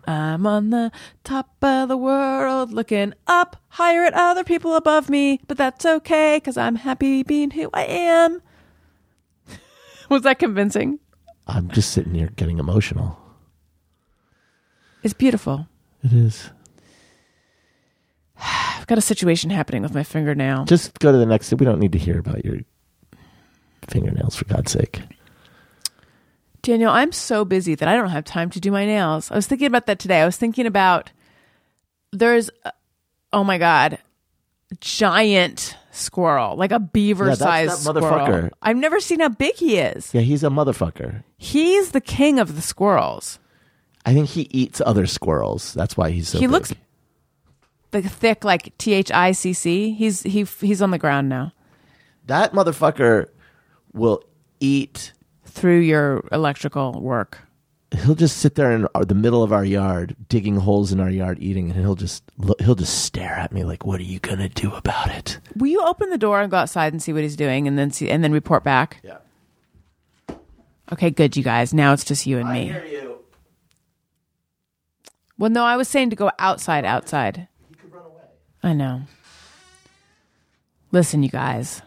i'm 0.06 0.46
on 0.46 0.70
the 0.70 0.90
top 1.24 1.54
of 1.62 1.88
the 1.88 1.96
world 1.96 2.72
looking 2.72 3.12
up 3.26 3.56
higher 3.68 4.04
at 4.04 4.14
other 4.14 4.44
people 4.44 4.74
above 4.74 5.10
me 5.10 5.40
but 5.48 5.56
that's 5.56 5.84
okay 5.84 6.36
because 6.36 6.56
i'm 6.56 6.76
happy 6.76 7.22
being 7.22 7.50
who 7.50 7.68
i 7.74 7.84
am 7.84 8.40
was 10.08 10.22
that 10.22 10.38
convincing 10.38 10.98
I'm 11.46 11.68
just 11.70 11.92
sitting 11.92 12.14
here 12.14 12.30
getting 12.36 12.58
emotional. 12.58 13.18
It's 15.08 15.14
beautiful 15.18 15.66
It 16.04 16.12
is. 16.12 16.50
i've 18.38 18.86
got 18.86 18.98
a 18.98 19.02
situation 19.02 19.48
happening 19.50 19.82
with 19.82 19.94
my 19.94 20.02
fingernail 20.02 20.64
Just 20.66 20.98
go 20.98 21.10
to 21.12 21.16
the 21.18 21.26
next. 21.26 21.50
We 21.52 21.64
don't 21.64 21.80
need 21.80 21.92
to 21.92 21.98
hear 21.98 22.18
about 22.18 22.44
your 22.44 22.58
fingernails 23.86 24.36
for 24.36 24.44
God's 24.44 24.70
sake. 24.70 25.00
Daniel, 26.60 26.90
I'm 26.92 27.12
so 27.12 27.44
busy 27.46 27.74
that 27.74 27.88
I 27.88 27.96
don't 27.96 28.10
have 28.10 28.24
time 28.24 28.50
to 28.50 28.60
do 28.60 28.70
my 28.70 28.84
nails. 28.84 29.30
I 29.30 29.36
was 29.36 29.46
thinking 29.46 29.66
about 29.66 29.86
that 29.86 29.98
today. 29.98 30.20
I 30.20 30.26
was 30.26 30.36
thinking 30.36 30.66
about 30.66 31.10
there's, 32.12 32.50
oh 33.32 33.44
my 33.44 33.56
God, 33.58 33.98
giant 34.80 35.76
squirrel, 35.92 36.56
like 36.56 36.72
a 36.72 36.80
beaver 36.80 37.28
yeah, 37.28 37.34
sized 37.34 37.72
that 37.86 37.96
squirrel. 37.96 38.02
motherfucker. 38.02 38.50
I've 38.60 38.76
never 38.76 39.00
seen 39.00 39.20
how 39.20 39.30
big 39.30 39.54
he 39.54 39.78
is. 39.78 40.12
Yeah, 40.12 40.20
he's 40.20 40.44
a 40.44 40.48
motherfucker. 40.48 41.22
He's 41.38 41.92
the 41.92 42.00
king 42.02 42.38
of 42.38 42.56
the 42.56 42.62
squirrels. 42.62 43.38
I 44.06 44.14
think 44.14 44.28
he 44.28 44.48
eats 44.50 44.80
other 44.84 45.06
squirrels. 45.06 45.74
That's 45.74 45.96
why 45.96 46.10
he's 46.10 46.28
so. 46.28 46.38
he 46.38 46.46
big. 46.46 46.52
looks 46.52 46.72
the 47.90 48.02
thick 48.02 48.44
like 48.44 48.76
T 48.78 48.92
H 48.94 49.10
I 49.10 49.32
C 49.32 49.52
C. 49.52 49.92
He's 49.92 50.22
he 50.22 50.44
he's 50.60 50.80
on 50.82 50.90
the 50.90 50.98
ground 50.98 51.28
now 51.28 51.52
That 52.26 52.52
motherfucker 52.52 53.26
will 53.92 54.22
eat. 54.60 55.12
through 55.44 55.80
your 55.80 56.24
electrical 56.32 57.00
work. 57.00 57.38
He'll 58.04 58.14
just 58.14 58.36
sit 58.36 58.54
there 58.54 58.72
in 58.72 58.86
the 59.06 59.14
middle 59.14 59.42
of 59.42 59.50
our 59.50 59.64
yard, 59.64 60.14
digging 60.28 60.56
holes 60.56 60.92
in 60.92 61.00
our 61.00 61.08
yard, 61.08 61.38
eating, 61.40 61.70
and 61.70 61.80
he'll 61.80 61.94
just 61.94 62.22
he'll 62.60 62.74
just 62.74 63.02
stare 63.04 63.32
at 63.32 63.50
me 63.50 63.64
like, 63.64 63.86
"What 63.86 63.98
are 63.98 64.04
you 64.04 64.18
gonna 64.20 64.50
do 64.50 64.72
about 64.74 65.10
it?" 65.10 65.40
Will 65.56 65.68
you 65.68 65.82
open 65.82 66.10
the 66.10 66.18
door 66.18 66.42
and 66.42 66.50
go 66.50 66.58
outside 66.58 66.92
and 66.92 67.02
see 67.02 67.14
what 67.14 67.22
he's 67.22 67.36
doing, 67.36 67.66
and 67.66 67.78
then 67.78 67.90
see 67.90 68.10
and 68.10 68.22
then 68.22 68.32
report 68.32 68.62
back? 68.62 69.00
Yeah. 69.02 69.16
Okay, 70.92 71.10
good, 71.10 71.36
you 71.36 71.42
guys. 71.42 71.72
Now 71.74 71.92
it's 71.94 72.04
just 72.04 72.26
you 72.26 72.38
and 72.38 72.50
me. 72.50 72.74
Well, 75.38 75.50
no, 75.50 75.64
I 75.64 75.76
was 75.76 75.88
saying 75.88 76.10
to 76.10 76.16
go 76.16 76.30
outside. 76.38 76.84
Outside. 76.84 77.46
He 77.68 77.74
could 77.76 77.92
run 77.92 78.04
away. 78.04 78.24
I 78.62 78.72
know. 78.72 79.02
Listen, 80.90 81.22
you 81.22 81.28
guys. 81.28 81.80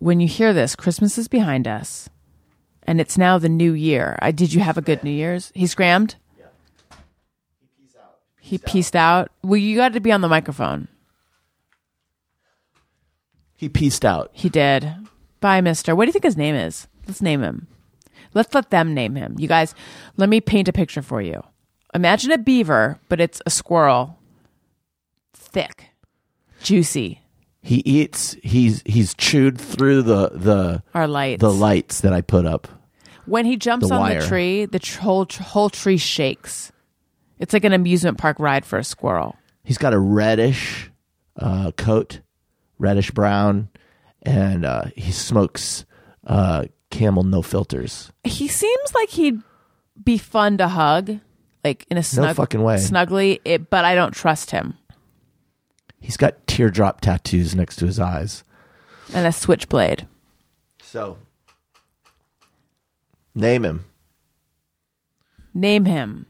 When 0.00 0.20
you 0.20 0.28
hear 0.28 0.52
this, 0.52 0.76
Christmas 0.76 1.18
is 1.18 1.28
behind 1.28 1.68
us, 1.68 2.08
and 2.82 3.00
it's 3.00 3.18
now 3.18 3.38
the 3.38 3.48
new 3.48 3.72
year. 3.72 4.18
I 4.20 4.32
did 4.32 4.52
you 4.52 4.60
have 4.60 4.78
a 4.78 4.82
good 4.82 5.04
New 5.04 5.10
Year's? 5.10 5.52
He 5.54 5.66
scrammed. 5.66 6.16
Yeah. 6.38 6.46
He 7.60 7.68
peaced 7.78 7.96
out. 7.96 8.18
He 8.38 8.58
pieced 8.58 8.96
out. 8.96 9.30
Well, 9.42 9.58
you 9.58 9.76
got 9.76 9.92
to 9.92 10.00
be 10.00 10.12
on 10.12 10.20
the 10.20 10.28
microphone. 10.28 10.88
He 13.56 13.68
pieced 13.68 14.06
out. 14.06 14.30
He 14.32 14.48
did. 14.48 14.90
Bye, 15.40 15.60
Mister. 15.60 15.94
What 15.94 16.04
do 16.04 16.08
you 16.08 16.12
think 16.12 16.24
his 16.24 16.36
name 16.36 16.54
is? 16.54 16.86
Let's 17.06 17.20
name 17.22 17.42
him. 17.42 17.66
Let's 18.32 18.54
let 18.54 18.70
them 18.70 18.94
name 18.94 19.16
him. 19.16 19.36
You 19.38 19.48
guys, 19.48 19.74
let 20.16 20.28
me 20.28 20.40
paint 20.40 20.68
a 20.68 20.72
picture 20.72 21.02
for 21.02 21.20
you. 21.20 21.42
Imagine 21.94 22.32
a 22.32 22.38
beaver, 22.38 22.98
but 23.08 23.20
it's 23.20 23.42
a 23.46 23.50
squirrel. 23.50 24.18
Thick, 25.34 25.86
juicy. 26.62 27.20
He 27.62 27.76
eats. 27.84 28.36
He's 28.42 28.82
he's 28.86 29.14
chewed 29.14 29.58
through 29.60 30.02
the 30.02 30.30
the 30.30 30.82
Our 30.94 31.06
lights. 31.08 31.40
the 31.40 31.52
lights 31.52 32.00
that 32.02 32.12
I 32.12 32.20
put 32.20 32.46
up. 32.46 32.68
When 33.26 33.44
he 33.44 33.56
jumps 33.56 33.88
The 33.88 33.94
on 33.94 34.00
wire. 34.00 34.20
the 34.22 34.26
tree, 34.26 34.64
the 34.64 34.78
tr- 34.78 35.00
whole 35.00 35.26
tr- 35.26 35.42
whole 35.42 35.68
tree 35.70 35.98
shakes. 35.98 36.72
It's 37.38 37.52
like 37.52 37.64
an 37.64 37.72
amusement 37.72 38.18
park 38.18 38.38
ride 38.38 38.64
for 38.64 38.78
a 38.78 38.84
squirrel. 38.84 39.36
He's 39.64 39.78
got 39.78 39.92
a 39.94 39.98
reddish 39.98 40.90
uh, 41.36 41.72
coat, 41.72 42.20
reddish 42.78 43.10
brown, 43.10 43.68
and 44.22 44.64
uh, 44.64 44.84
he 44.96 45.10
smokes 45.12 45.84
uh, 46.26 46.64
Camel 46.90 47.22
no 47.24 47.42
filters. 47.42 48.10
He 48.24 48.48
seems 48.48 48.94
like 48.94 49.10
he'd 49.10 49.40
be 50.02 50.18
fun 50.18 50.56
to 50.58 50.68
hug, 50.68 51.18
like 51.64 51.86
in 51.90 51.96
a 51.96 52.02
snug, 52.02 52.36
fucking 52.36 52.62
way. 52.62 52.76
snuggly. 52.76 53.40
It, 53.44 53.70
but 53.70 53.84
I 53.84 53.94
don't 53.94 54.12
trust 54.12 54.50
him. 54.50 54.74
He's 56.00 56.16
got 56.16 56.46
teardrop 56.46 57.00
tattoos 57.00 57.54
next 57.54 57.76
to 57.76 57.86
his 57.86 58.00
eyes. 58.00 58.42
And 59.12 59.26
a 59.26 59.32
switchblade. 59.32 60.06
So, 60.82 61.18
name 63.34 63.64
him. 63.64 63.84
Name 65.52 65.84
him. 65.84 66.26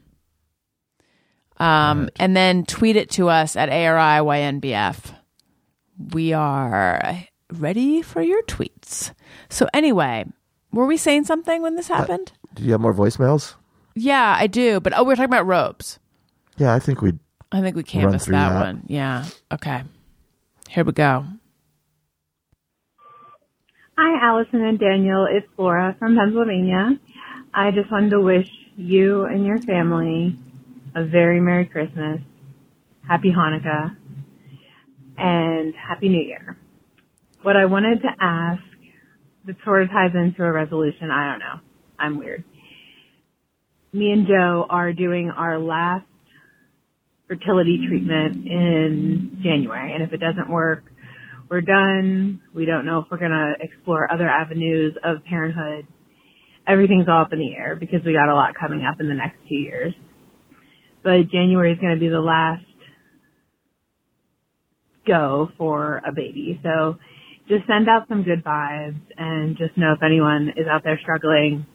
Um, 1.57 2.09
and 2.17 2.35
then 2.35 2.65
tweet 2.65 2.95
it 2.95 3.11
to 3.11 3.29
us 3.29 3.55
at 3.55 3.69
ARIYNBF. 3.69 5.15
We 6.11 6.33
are 6.33 7.19
ready 7.53 8.01
for 8.01 8.21
your 8.21 8.41
tweets. 8.43 9.13
So 9.49 9.67
anyway, 9.73 10.25
were 10.71 10.87
we 10.87 10.97
saying 10.97 11.25
something 11.25 11.61
when 11.61 11.75
this 11.75 11.87
happened? 11.87 12.31
Do 12.55 12.63
you 12.63 12.71
have 12.71 12.81
more 12.81 12.93
voicemails? 12.93 13.53
Yeah, 13.95 14.35
I 14.37 14.47
do. 14.47 14.79
But 14.79 14.97
oh, 14.97 15.03
we 15.03 15.13
are 15.13 15.15
talking 15.15 15.29
about 15.29 15.45
robes. 15.45 15.99
Yeah, 16.57 16.73
I 16.73 16.79
think 16.79 17.01
we. 17.01 17.13
I 17.51 17.61
think 17.61 17.75
we 17.75 17.83
canvassed 17.83 18.25
through 18.25 18.33
that, 18.33 18.49
that. 18.49 18.61
one. 18.61 18.83
Yeah. 18.87 19.25
Okay. 19.51 19.83
Here 20.69 20.85
we 20.85 20.93
go. 20.93 21.25
Hi, 23.97 24.25
Allison 24.25 24.61
and 24.61 24.79
Daniel. 24.79 25.27
It's 25.29 25.47
Laura 25.57 25.95
from 25.99 26.15
Pennsylvania. 26.15 26.97
I 27.53 27.71
just 27.71 27.91
wanted 27.91 28.11
to 28.11 28.21
wish 28.21 28.47
you 28.77 29.25
and 29.25 29.45
your 29.45 29.57
family 29.59 30.37
a 30.95 31.03
very 31.03 31.41
Merry 31.41 31.65
Christmas, 31.65 32.21
Happy 33.07 33.31
Hanukkah, 33.31 33.95
and 35.17 35.73
Happy 35.75 36.09
New 36.09 36.21
Year. 36.21 36.57
What 37.43 37.57
I 37.57 37.65
wanted 37.65 38.01
to 38.01 38.09
ask 38.19 38.63
that 39.45 39.55
sort 39.65 39.83
of 39.83 39.89
ties 39.89 40.11
into 40.15 40.43
a 40.43 40.51
resolution, 40.51 41.11
I 41.11 41.31
don't 41.31 41.39
know. 41.39 41.59
I'm 41.99 42.17
weird. 42.17 42.43
Me 43.93 44.11
and 44.11 44.25
Joe 44.25 44.65
are 44.69 44.93
doing 44.93 45.29
our 45.29 45.59
last 45.59 46.05
fertility 47.27 47.85
treatment 47.87 48.47
in 48.47 49.39
January, 49.43 49.93
and 49.93 50.01
if 50.01 50.13
it 50.13 50.19
doesn't 50.19 50.49
work, 50.49 50.83
we're 51.49 51.61
done. 51.61 52.41
We 52.55 52.65
don't 52.65 52.85
know 52.85 52.99
if 52.99 53.05
we're 53.11 53.17
going 53.17 53.31
to 53.31 53.53
explore 53.59 54.11
other 54.11 54.29
avenues 54.29 54.95
of 55.03 55.23
parenthood. 55.25 55.85
Everything's 56.65 57.07
all 57.09 57.23
up 57.23 57.33
in 57.33 57.39
the 57.39 57.53
air 57.53 57.75
because 57.75 57.99
we 58.05 58.13
got 58.13 58.29
a 58.29 58.35
lot 58.35 58.55
coming 58.57 58.85
up 58.85 59.01
in 59.01 59.09
the 59.09 59.13
next 59.13 59.37
two 59.49 59.55
years. 59.55 59.93
But 61.03 61.29
January 61.29 61.73
is 61.73 61.79
going 61.79 61.93
to 61.93 61.99
be 61.99 62.07
the 62.07 62.21
last 62.21 62.63
go 65.05 65.49
for 65.57 66.01
a 66.07 66.13
baby. 66.13 66.59
So 66.63 66.97
just 67.49 67.67
send 67.67 67.89
out 67.89 68.07
some 68.07 68.23
good 68.23 68.43
vibes 68.43 69.01
and 69.17 69.57
just 69.57 69.77
know 69.77 69.93
if 69.93 70.03
anyone 70.03 70.53
is 70.55 70.67
out 70.71 70.83
there 70.85 70.99
struggling. 71.01 71.65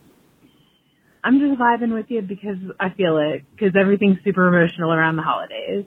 I'm 1.23 1.39
just 1.39 1.59
vibing 1.59 1.93
with 1.93 2.05
you 2.09 2.21
because 2.21 2.57
I 2.79 2.89
feel 2.89 3.17
it 3.17 3.43
because 3.51 3.73
everything's 3.79 4.17
super 4.23 4.47
emotional 4.47 4.91
around 4.91 5.15
the 5.15 5.23
holidays. 5.23 5.85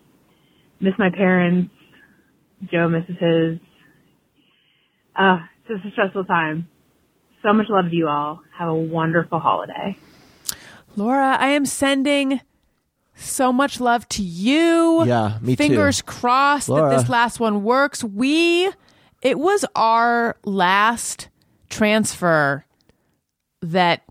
Miss 0.80 0.94
my 0.98 1.10
parents. 1.10 1.70
Joe 2.70 2.88
misses 2.88 3.16
his. 3.18 3.58
Uh, 5.16 5.38
it's 5.58 5.68
just 5.68 5.84
a 5.86 5.90
stressful 5.92 6.24
time. 6.24 6.68
So 7.42 7.52
much 7.52 7.66
love 7.70 7.86
to 7.90 7.96
you 7.96 8.08
all. 8.08 8.42
Have 8.58 8.68
a 8.68 8.74
wonderful 8.74 9.38
holiday. 9.38 9.96
Laura, 10.96 11.36
I 11.40 11.48
am 11.48 11.64
sending 11.64 12.40
so 13.14 13.52
much 13.52 13.80
love 13.80 14.08
to 14.10 14.22
you. 14.22 15.04
Yeah, 15.06 15.38
me 15.40 15.56
too. 15.56 15.62
Fingers 15.62 16.02
crossed 16.02 16.68
Laura. 16.68 16.90
that 16.90 16.98
this 16.98 17.08
last 17.08 17.40
one 17.40 17.62
works. 17.62 18.02
We, 18.04 18.70
it 19.22 19.38
was 19.38 19.64
our 19.74 20.36
last 20.44 21.28
transfer 21.68 22.64
that 23.62 24.02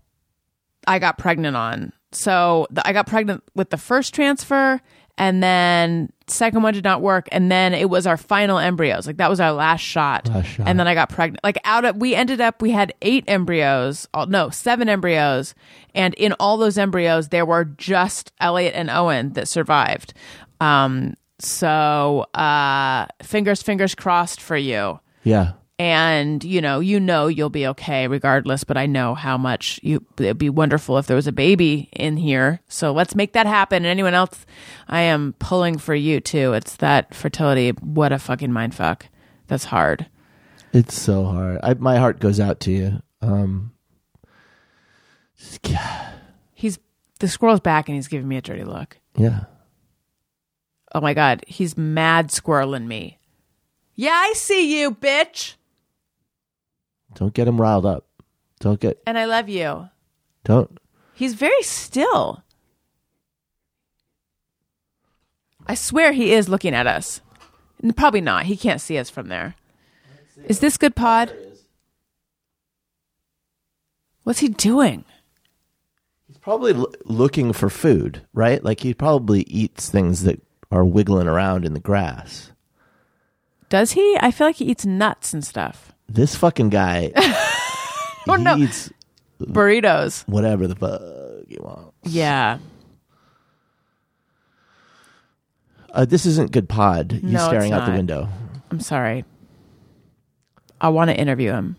I 0.86 0.98
got 0.98 1.18
pregnant 1.18 1.56
on. 1.56 1.92
So 2.12 2.66
the, 2.70 2.86
I 2.86 2.92
got 2.92 3.06
pregnant 3.06 3.42
with 3.54 3.70
the 3.70 3.76
first 3.76 4.14
transfer, 4.14 4.80
and 5.16 5.42
then 5.42 6.10
second 6.26 6.62
one 6.62 6.74
did 6.74 6.82
not 6.84 7.02
work, 7.02 7.28
and 7.30 7.50
then 7.52 7.72
it 7.74 7.88
was 7.88 8.06
our 8.06 8.16
final 8.16 8.58
embryos. 8.58 9.06
Like 9.06 9.18
that 9.18 9.30
was 9.30 9.38
our 9.40 9.52
last 9.52 9.82
shot. 9.82 10.28
Last 10.28 10.46
shot. 10.46 10.66
And 10.66 10.78
then 10.80 10.88
I 10.88 10.94
got 10.94 11.08
pregnant. 11.10 11.44
Like 11.44 11.58
out 11.64 11.84
of 11.84 11.96
we 11.96 12.14
ended 12.14 12.40
up 12.40 12.62
we 12.62 12.70
had 12.70 12.94
eight 13.02 13.24
embryos. 13.28 14.08
oh, 14.14 14.24
No, 14.24 14.50
seven 14.50 14.88
embryos, 14.88 15.54
and 15.94 16.14
in 16.14 16.32
all 16.40 16.56
those 16.56 16.78
embryos 16.78 17.28
there 17.28 17.46
were 17.46 17.64
just 17.64 18.32
Elliot 18.40 18.74
and 18.74 18.90
Owen 18.90 19.32
that 19.34 19.48
survived. 19.48 20.14
Um. 20.60 21.14
So, 21.42 22.26
uh, 22.34 23.06
fingers 23.22 23.62
fingers 23.62 23.94
crossed 23.94 24.42
for 24.42 24.58
you 24.58 25.00
Yeah. 25.24 25.52
And 25.80 26.44
you 26.44 26.60
know 26.60 26.78
you 26.80 27.00
know 27.00 27.26
you'll 27.26 27.48
be 27.48 27.66
okay 27.66 28.06
regardless 28.06 28.64
but 28.64 28.76
i 28.76 28.84
know 28.84 29.14
how 29.14 29.38
much 29.38 29.80
you 29.82 30.04
it'd 30.18 30.36
be 30.36 30.50
wonderful 30.50 30.98
if 30.98 31.06
there 31.06 31.16
was 31.16 31.26
a 31.26 31.32
baby 31.32 31.88
in 31.92 32.18
here. 32.18 32.60
So 32.68 32.92
let's 32.92 33.14
make 33.14 33.32
that 33.32 33.46
happen. 33.46 33.78
And 33.78 33.86
anyone 33.86 34.12
else 34.12 34.44
i 34.88 35.00
am 35.00 35.34
pulling 35.38 35.78
for 35.78 35.94
you 35.94 36.20
too. 36.20 36.52
It's 36.52 36.76
that 36.76 37.14
fertility. 37.14 37.70
What 37.70 38.12
a 38.12 38.18
fucking 38.18 38.52
mind 38.52 38.74
fuck. 38.74 39.06
That's 39.46 39.64
hard. 39.64 40.06
It's 40.72 41.00
so 41.00 41.24
hard. 41.24 41.60
I, 41.62 41.74
my 41.74 41.96
heart 41.96 42.20
goes 42.20 42.38
out 42.38 42.60
to 42.60 42.70
you. 42.70 43.02
Um, 43.22 43.72
he's 46.54 46.78
the 47.18 47.28
squirrel's 47.28 47.60
back 47.60 47.88
and 47.88 47.96
he's 47.96 48.08
giving 48.08 48.28
me 48.28 48.36
a 48.36 48.42
dirty 48.42 48.64
look. 48.64 48.98
Yeah. 49.16 49.44
oh 50.94 51.00
my 51.00 51.14
god. 51.14 51.42
He's 51.46 51.76
mad 51.76 52.28
squirreling 52.28 52.86
me. 52.86 53.18
Yeah 53.94 54.12
i 54.12 54.32
see 54.34 54.80
you 54.80 54.92
bitch 54.92 55.56
Don't 57.14 57.34
get 57.34 57.48
him 57.48 57.60
riled 57.60 57.86
up. 57.86 58.06
Don't 58.60 58.80
get. 58.80 59.00
and 59.06 59.18
i 59.18 59.24
love 59.24 59.48
you 59.48 59.88
Don't. 60.44 60.78
He's 61.14 61.34
very 61.34 61.62
still. 61.62 62.42
I 65.66 65.74
swear 65.74 66.12
he 66.12 66.32
is 66.32 66.48
looking 66.48 66.74
at 66.74 66.86
us. 66.86 67.20
N- 67.82 67.92
Probably 67.92 68.20
not. 68.20 68.46
He 68.46 68.56
can't 68.56 68.80
see 68.80 68.98
us 68.98 69.10
from 69.10 69.28
there. 69.28 69.54
Is 70.46 70.60
this 70.60 70.76
good 70.76 70.96
pod? 70.96 71.32
What's 74.24 74.40
he 74.40 74.48
doing? 74.48 75.04
He's 76.26 76.38
probably 76.38 76.72
l- 76.74 76.92
looking 77.04 77.52
for 77.52 77.68
food, 77.70 78.22
right? 78.32 78.62
Like 78.62 78.80
he 78.80 78.94
probably 78.94 79.42
eats 79.42 79.88
things 79.90 80.22
that 80.24 80.40
are 80.70 80.84
wiggling 80.84 81.26
around 81.28 81.64
in 81.64 81.74
the 81.74 81.80
grass. 81.80 82.52
Does 83.68 83.92
he? 83.92 84.16
I 84.20 84.30
feel 84.30 84.46
like 84.48 84.56
he 84.56 84.66
eats 84.66 84.84
nuts 84.86 85.32
and 85.32 85.44
stuff. 85.44 85.92
This 86.12 86.34
fucking 86.34 86.70
guy 86.70 87.12
Oh, 88.28 88.34
he 88.36 88.42
no. 88.42 88.56
eats 88.56 88.90
Burritos. 89.40 90.26
whatever 90.28 90.66
the 90.66 90.74
fuck 90.74 91.00
he 91.48 91.56
wants. 91.60 91.92
Yeah. 92.02 92.58
Uh, 95.92 96.04
this 96.04 96.26
isn't 96.26 96.52
good 96.52 96.68
pod. 96.68 97.12
He's 97.12 97.22
No, 97.22 97.38
it's 97.38 97.44
staring 97.46 97.72
out 97.72 97.84
the 97.86 97.92
not. 97.92 97.96
window. 97.96 98.28
I'm 98.70 98.80
sorry. 98.80 99.24
I 100.80 100.88
want 100.90 101.10
to 101.10 101.16
interview 101.16 101.50
him. 101.52 101.76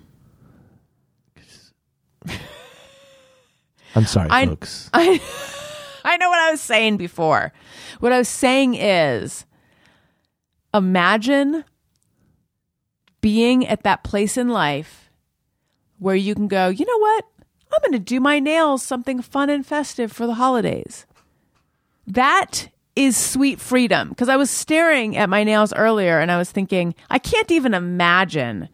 I'm 3.96 4.06
sorry, 4.06 4.30
I- 4.32 4.46
folks. 4.46 4.90
I 4.94 5.22
I 6.04 6.18
know 6.18 6.30
what 6.30 6.40
I 6.40 6.52
was 6.52 6.62
saying 6.62 6.98
before. 6.98 7.54
What 8.00 8.12
I 8.12 8.18
was 8.18 8.28
saying 8.30 8.76
is 8.76 9.46
imagine 10.74 11.64
being 13.22 13.66
at 13.68 13.84
that 13.84 14.04
place 14.04 14.38
in 14.38 14.50
life 14.50 15.10
where 16.00 16.16
you 16.16 16.36
can 16.36 16.48
go, 16.48 16.70
you 16.70 16.86
know 16.86 16.98
what? 16.98 17.26
I'm 17.72 17.80
going 17.82 17.94
to 17.94 18.00
do 18.00 18.20
my 18.20 18.40
nails 18.40 18.84
something 18.84 19.22
fun 19.22 19.50
and 19.50 19.66
festive 19.66 20.12
for 20.12 20.28
the 20.28 20.34
holidays. 20.34 21.06
That 22.06 22.68
is 22.96 23.16
sweet 23.16 23.62
freedom 23.62 24.10
because 24.10 24.28
I 24.28 24.36
was 24.36 24.50
staring 24.50 25.16
at 25.16 25.30
my 25.30 25.44
nails 25.44 25.74
earlier 25.74 26.20
and 26.20 26.32
I 26.32 26.38
was 26.38 26.52
thinking, 26.52 26.94
I 27.10 27.20
can't 27.20 27.52
even 27.52 27.74
imagine 27.74 28.68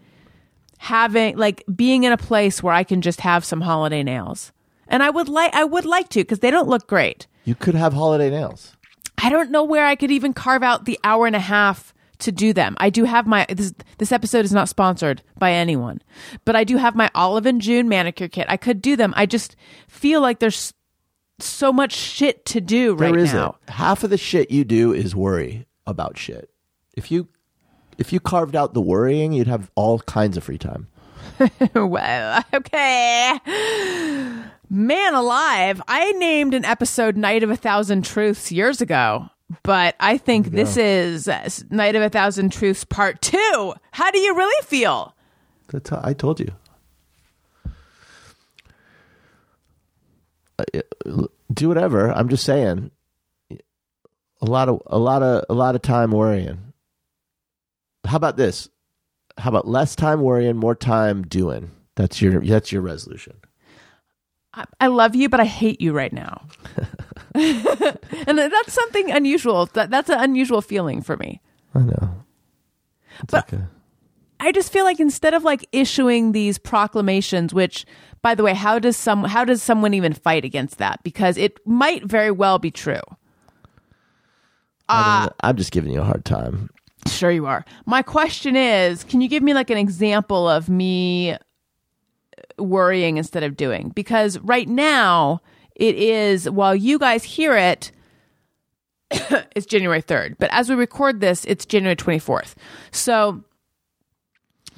having 0.80 1.38
like 1.38 1.64
being 1.76 2.04
in 2.04 2.12
a 2.12 2.18
place 2.18 2.64
where 2.64 2.74
I 2.74 2.84
can 2.84 3.02
just 3.02 3.22
have 3.22 3.46
some 3.46 3.62
holiday 3.62 4.04
nails. 4.04 4.52
And 4.88 5.04
I 5.04 5.10
would 5.10 5.30
like 5.30 5.54
I 5.54 5.66
would 5.66 5.86
like 5.86 6.10
to 6.10 6.20
because 6.20 6.40
they 6.40 6.52
don't 6.52 6.70
look 6.70 6.88
great. 6.88 7.28
You 7.44 7.56
could 7.56 7.76
have 7.76 7.94
holiday 7.94 8.30
nails. 8.30 8.76
I 9.18 9.30
don't 9.30 9.52
know 9.52 9.64
where 9.64 9.86
I 9.86 9.96
could 9.96 10.12
even 10.12 10.34
carve 10.34 10.64
out 10.64 10.86
the 10.86 11.00
hour 11.04 11.28
and 11.28 11.36
a 11.36 11.40
half 11.40 11.94
to 12.20 12.32
do 12.32 12.54
them. 12.54 12.76
I 12.80 12.90
do 12.90 13.04
have 13.04 13.28
my 13.28 13.46
this 13.50 13.74
this 13.98 14.12
episode 14.12 14.46
is 14.46 14.52
not 14.54 14.70
sponsored 14.70 15.22
by 15.38 15.52
anyone, 15.54 16.02
but 16.46 16.56
I 16.56 16.64
do 16.64 16.78
have 16.78 16.96
my 16.96 17.10
Olive 17.16 17.46
and 17.46 17.62
June 17.62 17.88
manicure 17.90 18.28
kit. 18.28 18.46
I 18.50 18.58
could 18.58 18.82
do 18.82 18.96
them. 18.96 19.14
I 19.18 19.26
just 19.26 19.56
feel 19.88 20.22
like 20.22 20.40
there's 20.40 20.74
so 21.40 21.72
much 21.72 21.94
shit 21.94 22.46
to 22.46 22.60
do 22.62 22.96
right 22.96 23.12
There 23.14 23.20
isn't. 23.24 23.38
now. 23.38 23.56
Half 23.68 24.04
of 24.04 24.10
the 24.10 24.18
shit 24.18 24.50
you 24.50 24.64
do 24.64 24.92
is 24.94 25.16
worry 25.16 25.68
about 25.86 26.18
shit. 26.18 26.50
If 26.96 27.12
you 27.12 27.28
if 27.98 28.12
you 28.14 28.20
carved 28.20 28.56
out 28.56 28.74
the 28.74 28.82
worrying, 28.82 29.34
you'd 29.34 29.48
have 29.48 29.70
all 29.76 30.00
kinds 30.00 30.38
of 30.38 30.44
free 30.44 30.58
time. 30.58 30.88
well, 31.76 32.44
okay. 32.54 33.40
Man 34.70 35.14
alive, 35.14 35.82
I 35.88 36.12
named 36.14 36.54
an 36.54 36.66
episode 36.66 37.16
Night 37.16 37.42
of 37.44 37.50
a 37.50 37.56
Thousand 37.56 38.04
Truths 38.04 38.52
years 38.52 38.82
ago, 38.82 39.30
but 39.64 39.96
I 40.00 40.18
think 40.18 40.48
this 40.48 40.76
is 40.76 41.28
uh, 41.28 41.50
Night 41.70 41.96
of 41.96 42.02
a 42.02 42.10
Thousand 42.10 42.52
Truths 42.52 42.84
part 42.84 43.22
two. 43.22 43.74
How 43.92 44.12
do 44.12 44.20
you 44.20 44.36
really 44.36 44.66
feel? 44.66 45.16
That's 45.70 45.90
how 45.90 46.02
I 46.04 46.14
told 46.14 46.40
you. 46.40 46.52
Uh, 50.60 50.82
Do 51.54 51.68
whatever. 51.70 52.12
I'm 52.12 52.30
just 52.30 52.44
saying. 52.44 52.92
A 54.40 54.46
lot 54.46 54.70
of 54.70 54.82
a 54.86 55.00
lot 55.00 55.24
of 55.24 55.46
a 55.50 55.54
lot 55.54 55.76
of 55.76 55.82
time 55.82 56.12
worrying. 56.12 56.74
How 58.06 58.18
about 58.18 58.38
this? 58.38 58.70
How 59.38 59.50
about 59.50 59.68
less 59.68 59.96
time 59.96 60.22
worrying, 60.22 60.58
more 60.58 60.76
time 60.76 61.24
doing? 61.24 61.72
That's 61.96 62.22
your 62.22 62.42
that's 62.42 62.72
your 62.72 62.82
resolution. 62.84 63.38
I, 64.54 64.66
I 64.80 64.88
love 64.88 65.16
you, 65.16 65.28
but 65.30 65.40
I 65.40 65.46
hate 65.46 65.82
you 65.82 65.92
right 65.94 66.14
now. 66.14 66.42
and 68.28 68.38
that's 68.38 68.74
something 68.74 69.12
unusual. 69.12 69.68
That, 69.68 69.90
that's 69.90 70.10
an 70.10 70.20
unusual 70.20 70.62
feeling 70.62 71.02
for 71.02 71.18
me. 71.18 71.42
I 71.76 71.80
know. 71.80 72.24
It's 73.24 73.32
But- 73.32 73.52
a- 73.54 73.70
I 74.40 74.52
just 74.52 74.72
feel 74.72 74.84
like 74.86 75.00
instead 75.00 75.34
of 75.34 75.44
like 75.44 75.68
issuing 75.72 76.32
these 76.32 76.60
proclamations, 76.60 77.56
which 77.56 77.88
by 78.22 78.36
the 78.36 78.44
way, 78.44 78.54
how 78.54 78.78
does 78.78 78.96
some 78.96 79.24
how 79.24 79.44
does 79.44 79.64
someone 79.64 79.96
even 79.96 80.14
fight 80.14 80.46
against 80.46 80.78
that? 80.78 81.02
Because 81.04 81.38
it 81.38 81.58
might 81.66 82.06
very 82.06 82.30
well 82.30 82.60
be 82.60 82.70
true. 82.70 83.02
I. 84.90 85.26
Uh, 85.26 85.30
I'm 85.42 85.56
just 85.58 85.72
giving 85.72 85.92
you 85.92 86.02
a 86.02 86.04
hard 86.04 86.24
time. 86.24 86.70
Sure 87.08 87.32
you 87.32 87.46
are. 87.48 87.66
My 87.88 88.02
question 88.04 88.56
is, 88.56 89.04
can 89.04 89.22
you 89.22 89.28
give 89.28 89.42
me 89.42 89.54
like 89.56 89.70
an 89.72 89.78
example 89.80 90.48
of 90.48 90.70
me 90.70 91.36
worrying 92.60 93.18
instead 93.18 93.44
of 93.44 93.58
doing? 93.58 93.90
Because 93.90 94.38
right 94.40 94.68
now 94.68 95.42
it 95.78 95.96
is 95.96 96.50
while 96.50 96.76
you 96.76 97.00
guys 97.00 97.24
hear 97.24 97.56
it 97.56 97.92
it's 99.56 99.66
January 99.66 100.02
3rd, 100.02 100.36
but 100.38 100.50
as 100.52 100.70
we 100.70 100.76
record 100.76 101.22
this, 101.22 101.46
it's 101.46 101.66
January 101.66 101.96
24th. 101.96 102.56
So 102.92 103.44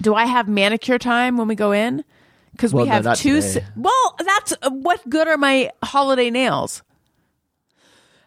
do 0.01 0.13
I 0.13 0.25
have 0.25 0.47
manicure 0.47 0.99
time 0.99 1.37
when 1.37 1.47
we 1.47 1.55
go 1.55 1.71
in? 1.71 2.03
Because 2.51 2.73
Well, 2.73 2.85
we 2.85 2.89
have 2.89 3.03
not 3.03 3.17
two. 3.17 3.41
Well, 3.75 4.15
that's 4.23 4.53
uh, 4.61 4.69
what 4.69 5.07
good 5.09 5.27
are 5.27 5.37
my 5.37 5.71
holiday 5.83 6.29
nails? 6.29 6.83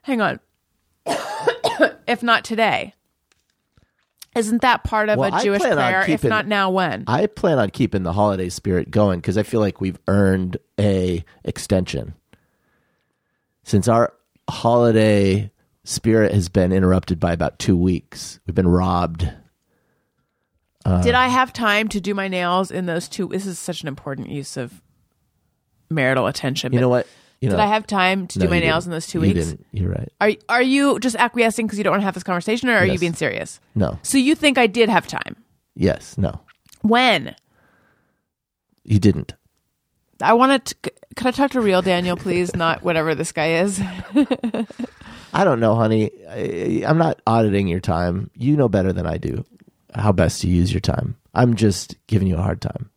Hang 0.02 0.20
on. 0.20 0.40
if 2.08 2.22
not 2.22 2.44
today, 2.44 2.94
isn't 4.34 4.62
that 4.62 4.84
part 4.84 5.08
of 5.08 5.18
Well, 5.18 5.34
a 5.34 5.42
Jewish 5.42 5.60
prayer? 5.60 6.04
If 6.08 6.24
not 6.24 6.46
now, 6.46 6.70
when? 6.70 7.04
I 7.06 7.26
plan 7.26 7.58
on 7.58 7.70
keeping 7.70 8.02
the 8.02 8.12
holiday 8.12 8.48
spirit 8.48 8.90
going 8.90 9.20
because 9.20 9.36
I 9.36 9.42
feel 9.42 9.60
like 9.60 9.80
we've 9.80 9.98
earned 10.08 10.56
a 10.80 11.24
extension. 11.44 12.14
Since 13.64 13.88
our 13.88 14.12
holiday 14.48 15.50
spirit 15.84 16.32
has 16.32 16.48
been 16.48 16.72
interrupted 16.72 17.18
by 17.20 17.32
about 17.32 17.58
two 17.58 17.76
weeks, 17.76 18.40
we've 18.46 18.54
been 18.54 18.68
robbed. 18.68 19.30
Did 20.84 21.14
I 21.14 21.28
have 21.28 21.52
time 21.52 21.86
to 21.88 22.00
do 22.00 22.12
my 22.12 22.26
nails 22.26 22.72
in 22.72 22.86
those 22.86 23.08
two? 23.08 23.28
This 23.28 23.46
is 23.46 23.58
such 23.58 23.82
an 23.82 23.88
important 23.88 24.30
use 24.30 24.56
of 24.56 24.82
marital 25.88 26.26
attention. 26.26 26.72
You 26.72 26.80
know 26.80 26.88
what? 26.88 27.06
You 27.40 27.50
Did 27.50 27.58
I 27.60 27.66
have 27.66 27.86
time 27.88 28.26
to 28.28 28.38
no, 28.38 28.46
do 28.46 28.50
my 28.50 28.60
nails 28.60 28.84
in 28.84 28.92
those 28.92 29.06
two 29.06 29.18
You 29.18 29.34
weeks? 29.34 29.46
didn't. 29.46 29.66
You're 29.72 29.90
right. 29.90 30.08
Are 30.20 30.30
are 30.48 30.62
you 30.62 30.98
just 31.00 31.16
acquiescing 31.16 31.66
because 31.66 31.76
you 31.78 31.82
don't 31.84 31.92
want 31.92 32.00
to 32.02 32.04
have 32.04 32.14
this 32.14 32.22
conversation, 32.22 32.68
or 32.68 32.74
are 32.76 32.86
you 32.86 32.98
being 32.98 33.14
serious? 33.14 33.60
No. 33.74 33.98
So 34.02 34.18
you 34.18 34.34
think 34.36 34.58
I 34.58 34.66
did 34.68 34.88
have 34.88 35.06
time? 35.08 35.36
Yes. 35.74 36.16
No. 36.18 36.40
When? 36.82 37.34
You 38.84 38.98
didn't. 38.98 39.34
I 40.20 40.32
want 40.34 40.64
to. 40.66 40.92
Could 41.16 41.26
I 41.26 41.30
talk 41.30 41.50
to 41.52 41.60
real 41.60 41.82
Daniel, 41.82 42.16
please? 42.16 42.54
Not 42.56 42.82
whatever 42.82 43.14
this 43.14 43.32
guy 43.32 43.54
is. 43.60 43.80
I 45.34 45.44
don't 45.44 45.60
know, 45.60 45.74
honey. 45.74 46.10
I, 46.28 46.84
I'm 46.86 46.98
not 46.98 47.20
auditing 47.26 47.66
your 47.68 47.80
time. 47.80 48.30
You 48.34 48.56
know 48.56 48.68
better 48.68 48.92
than 48.92 49.06
I 49.06 49.16
do 49.18 49.44
how 49.94 50.12
best 50.12 50.40
to 50.42 50.48
use 50.48 50.72
your 50.72 50.80
time. 50.80 51.16
I'm 51.34 51.54
just 51.54 51.96
giving 52.06 52.28
you 52.28 52.36
a 52.36 52.42
hard 52.42 52.60
time. 52.60 52.90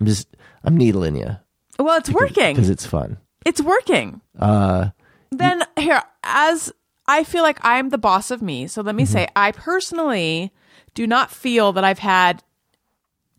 I'm 0.00 0.06
just 0.06 0.28
I'm 0.64 0.76
needling 0.76 1.16
you 1.16 1.36
Well, 1.78 1.96
it's 1.98 2.10
working. 2.10 2.54
because 2.54 2.68
it's 2.70 2.86
fun. 2.86 3.18
It's 3.46 3.60
working. 3.62 4.20
Uh, 4.38 4.90
Then 5.30 5.62
here, 5.78 6.02
as 6.22 6.72
I 7.06 7.24
feel 7.24 7.42
like 7.42 7.58
I'm 7.62 7.88
the 7.88 7.98
boss 7.98 8.30
of 8.30 8.42
me, 8.42 8.66
so 8.66 8.82
let 8.82 8.94
me 8.94 9.04
say, 9.06 9.26
I 9.34 9.52
personally 9.52 10.52
do 10.94 11.06
not 11.06 11.30
feel 11.30 11.72
that 11.72 11.84
I've 11.84 11.98
had 11.98 12.42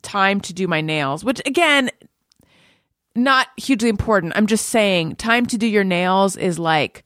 time 0.01 0.41
to 0.41 0.53
do 0.53 0.67
my 0.67 0.81
nails, 0.81 1.23
which 1.23 1.41
again, 1.45 1.91
not 3.15 3.47
hugely 3.57 3.89
important. 3.89 4.33
I'm 4.35 4.47
just 4.47 4.67
saying, 4.69 5.15
time 5.15 5.45
to 5.47 5.57
do 5.57 5.67
your 5.67 5.83
nails 5.83 6.35
is 6.37 6.57
like 6.59 7.03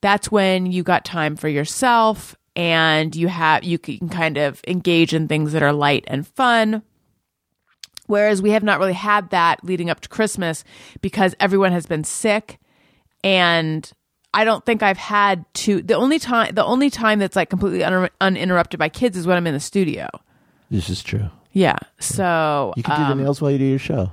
that's 0.00 0.30
when 0.30 0.66
you 0.66 0.82
got 0.82 1.04
time 1.04 1.34
for 1.36 1.48
yourself 1.48 2.36
and 2.54 3.14
you 3.16 3.28
have 3.28 3.64
you 3.64 3.78
can 3.78 4.08
kind 4.08 4.36
of 4.36 4.60
engage 4.66 5.12
in 5.14 5.28
things 5.28 5.52
that 5.52 5.62
are 5.62 5.72
light 5.72 6.04
and 6.06 6.26
fun. 6.26 6.82
Whereas 8.06 8.40
we 8.40 8.50
have 8.50 8.62
not 8.62 8.78
really 8.78 8.94
had 8.94 9.30
that 9.30 9.62
leading 9.64 9.90
up 9.90 10.00
to 10.00 10.08
Christmas 10.08 10.64
because 11.02 11.34
everyone 11.40 11.72
has 11.72 11.84
been 11.86 12.04
sick 12.04 12.58
and 13.22 13.90
I 14.32 14.44
don't 14.44 14.64
think 14.64 14.82
I've 14.82 14.96
had 14.98 15.44
to 15.54 15.82
the 15.82 15.94
only 15.94 16.18
time 16.18 16.54
the 16.54 16.64
only 16.64 16.90
time 16.90 17.18
that's 17.18 17.36
like 17.36 17.50
completely 17.50 17.84
un- 17.84 18.08
uninterrupted 18.20 18.78
by 18.78 18.88
kids 18.88 19.16
is 19.16 19.26
when 19.26 19.36
I'm 19.36 19.46
in 19.46 19.54
the 19.54 19.60
studio. 19.60 20.08
this 20.70 20.88
is 20.88 21.02
true. 21.02 21.28
Yeah. 21.52 21.76
So 21.98 22.72
You 22.76 22.82
can 22.82 22.96
do 22.96 23.02
um, 23.04 23.18
the 23.18 23.24
nails 23.24 23.40
while 23.42 23.50
you 23.50 23.58
do 23.58 23.64
your 23.64 23.78
show. 23.78 24.12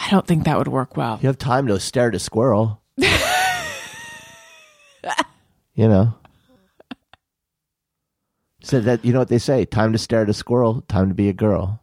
I 0.00 0.08
don't 0.10 0.26
think 0.26 0.44
that 0.44 0.56
would 0.56 0.68
work 0.68 0.96
well. 0.96 1.18
You 1.20 1.26
have 1.26 1.38
time 1.38 1.66
to 1.66 1.78
stare 1.78 2.08
at 2.08 2.14
a 2.14 2.18
squirrel. 2.18 2.80
you 2.96 3.08
know. 5.76 6.14
So 8.62 8.80
that 8.80 9.04
you 9.04 9.12
know 9.12 9.18
what 9.18 9.28
they 9.28 9.38
say: 9.38 9.64
time 9.64 9.92
to 9.92 9.98
stare 9.98 10.22
at 10.22 10.30
a 10.30 10.34
squirrel, 10.34 10.82
time 10.82 11.08
to 11.08 11.14
be 11.14 11.28
a 11.28 11.32
girl. 11.32 11.82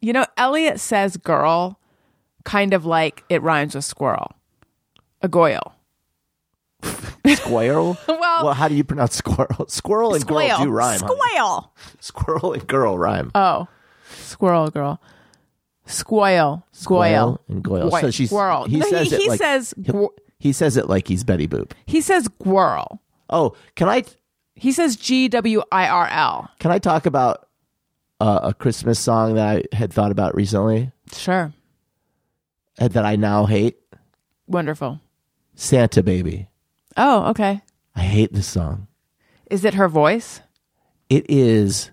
You 0.00 0.12
know, 0.12 0.26
Elliot 0.36 0.80
says 0.80 1.16
girl 1.16 1.80
kind 2.44 2.74
of 2.74 2.84
like 2.84 3.24
it 3.28 3.42
rhymes 3.42 3.74
with 3.74 3.84
squirrel. 3.84 4.32
A 5.22 5.28
goyle. 5.28 5.74
Squirrel. 7.26 7.96
Well, 8.06 8.44
well, 8.46 8.54
how 8.54 8.68
do 8.68 8.74
you 8.74 8.84
pronounce 8.84 9.14
squirrel? 9.14 9.66
Squirrel 9.68 10.14
and 10.14 10.22
squail. 10.22 10.56
girl 10.56 10.66
do 10.66 10.70
rhyme. 10.72 10.98
Squail. 10.98 11.72
Squirrel 12.00 12.52
and 12.54 12.66
girl 12.66 12.98
rhyme. 12.98 13.30
Oh. 13.34 13.68
Squirrel 14.10 14.70
girl. 14.70 15.00
Squail. 15.86 16.66
Squail. 16.72 17.40
Squirrel 17.40 17.40
and 17.48 17.62
goyle. 17.62 17.90
So 18.00 18.10
she's 18.10 18.30
squirrel. 18.30 18.64
He 18.64 18.78
No, 18.78 18.88
says 18.88 19.08
he, 19.08 19.14
it 19.16 19.20
he 19.22 19.28
like 19.28 19.38
says 19.38 19.74
he, 19.76 19.82
gw- 19.92 20.08
he 20.38 20.52
says 20.52 20.76
it 20.76 20.88
like 20.88 21.08
he's 21.08 21.24
Betty 21.24 21.46
Boop. 21.46 21.72
he 21.86 22.00
says 22.00 22.24
squirrel. 22.24 23.00
Oh, 23.30 23.54
can 23.74 23.88
I 23.88 24.04
He 24.54 24.72
says 24.72 24.96
G 24.96 25.28
W 25.28 25.62
I 25.72 25.88
R 25.88 26.08
L. 26.08 26.50
Can 26.58 26.70
I 26.70 26.78
talk 26.78 27.06
about 27.06 27.48
uh, 28.20 28.40
a 28.44 28.54
Christmas 28.54 28.98
song 28.98 29.34
that 29.34 29.46
I 29.72 29.76
had 29.76 29.92
thought 29.92 30.10
about 30.12 30.34
recently 30.34 30.90
Sure. 31.12 31.52
and 32.78 32.92
that 32.92 33.04
I 33.04 33.16
now 33.16 33.46
hate? 33.46 33.76
Wonderful. 34.46 35.00
Santa 35.54 36.02
Baby. 36.02 36.48
Oh, 36.96 37.30
okay. 37.30 37.62
I 37.96 38.00
hate 38.02 38.32
this 38.32 38.46
song. 38.46 38.86
Is 39.50 39.64
it 39.64 39.74
her 39.74 39.88
voice? 39.88 40.40
It 41.10 41.26
is, 41.28 41.90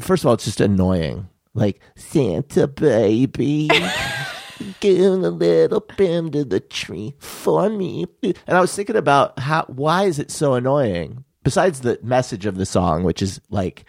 first 0.00 0.22
of 0.22 0.28
all, 0.28 0.34
it's 0.34 0.44
just 0.44 0.60
annoying. 0.60 1.28
Like, 1.54 1.80
Santa 1.96 2.66
Baby. 2.68 3.68
Give 4.80 5.00
a 5.00 5.30
little 5.30 5.86
bim 5.96 6.30
to 6.32 6.44
the 6.44 6.60
tree 6.60 7.14
for 7.18 7.68
me. 7.70 8.06
And 8.22 8.56
I 8.56 8.60
was 8.60 8.74
thinking 8.74 8.96
about 8.96 9.38
how 9.38 9.64
why 9.68 10.04
is 10.04 10.18
it 10.18 10.30
so 10.30 10.54
annoying? 10.54 11.24
Besides 11.42 11.80
the 11.80 11.98
message 12.02 12.44
of 12.44 12.56
the 12.56 12.66
song, 12.66 13.02
which 13.02 13.22
is 13.22 13.40
like, 13.48 13.84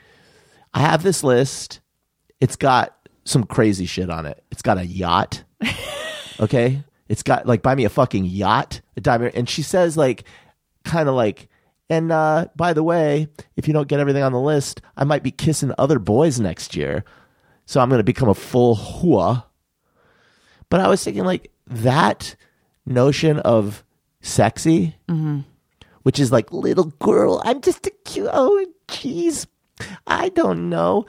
I 0.73 0.79
have 0.79 1.03
this 1.03 1.23
list. 1.23 1.81
It's 2.39 2.55
got 2.55 2.95
some 3.25 3.43
crazy 3.43 3.85
shit 3.85 4.09
on 4.09 4.25
it. 4.25 4.43
It's 4.51 4.61
got 4.61 4.77
a 4.77 4.85
yacht. 4.85 5.43
Okay. 6.41 6.83
It's 7.07 7.23
got 7.23 7.45
like 7.45 7.61
buy 7.61 7.75
me 7.75 7.85
a 7.85 7.89
fucking 7.89 8.25
yacht, 8.25 8.81
a 8.97 9.01
diamond. 9.01 9.33
And 9.35 9.47
she 9.47 9.61
says 9.61 9.95
like 9.95 10.23
kind 10.83 11.07
of 11.07 11.15
like, 11.15 11.47
and 11.89 12.11
uh, 12.11 12.47
by 12.55 12.73
the 12.73 12.83
way, 12.83 13.27
if 13.55 13.67
you 13.67 13.73
don't 13.73 13.87
get 13.87 13.99
everything 13.99 14.23
on 14.23 14.31
the 14.31 14.39
list, 14.39 14.81
I 14.97 15.03
might 15.03 15.23
be 15.23 15.31
kissing 15.31 15.71
other 15.77 15.99
boys 15.99 16.39
next 16.39 16.75
year. 16.75 17.03
So 17.65 17.79
I'm 17.79 17.89
going 17.89 17.99
to 17.99 18.03
become 18.03 18.29
a 18.29 18.33
full 18.33 18.75
hua. 18.75 19.45
But 20.69 20.79
I 20.79 20.87
was 20.87 21.03
thinking 21.03 21.25
like 21.25 21.51
that 21.67 22.35
notion 22.85 23.39
of 23.39 23.83
sexy, 24.21 24.95
mm-hmm. 25.07 25.41
which 26.03 26.19
is 26.19 26.31
like 26.31 26.51
little 26.51 26.85
girl. 26.99 27.41
I'm 27.45 27.61
just 27.61 27.85
a 27.87 27.91
cute. 28.05 28.29
Oh, 28.31 28.65
jeez. 28.87 29.45
I 30.07 30.29
don't 30.29 30.69
know. 30.69 31.05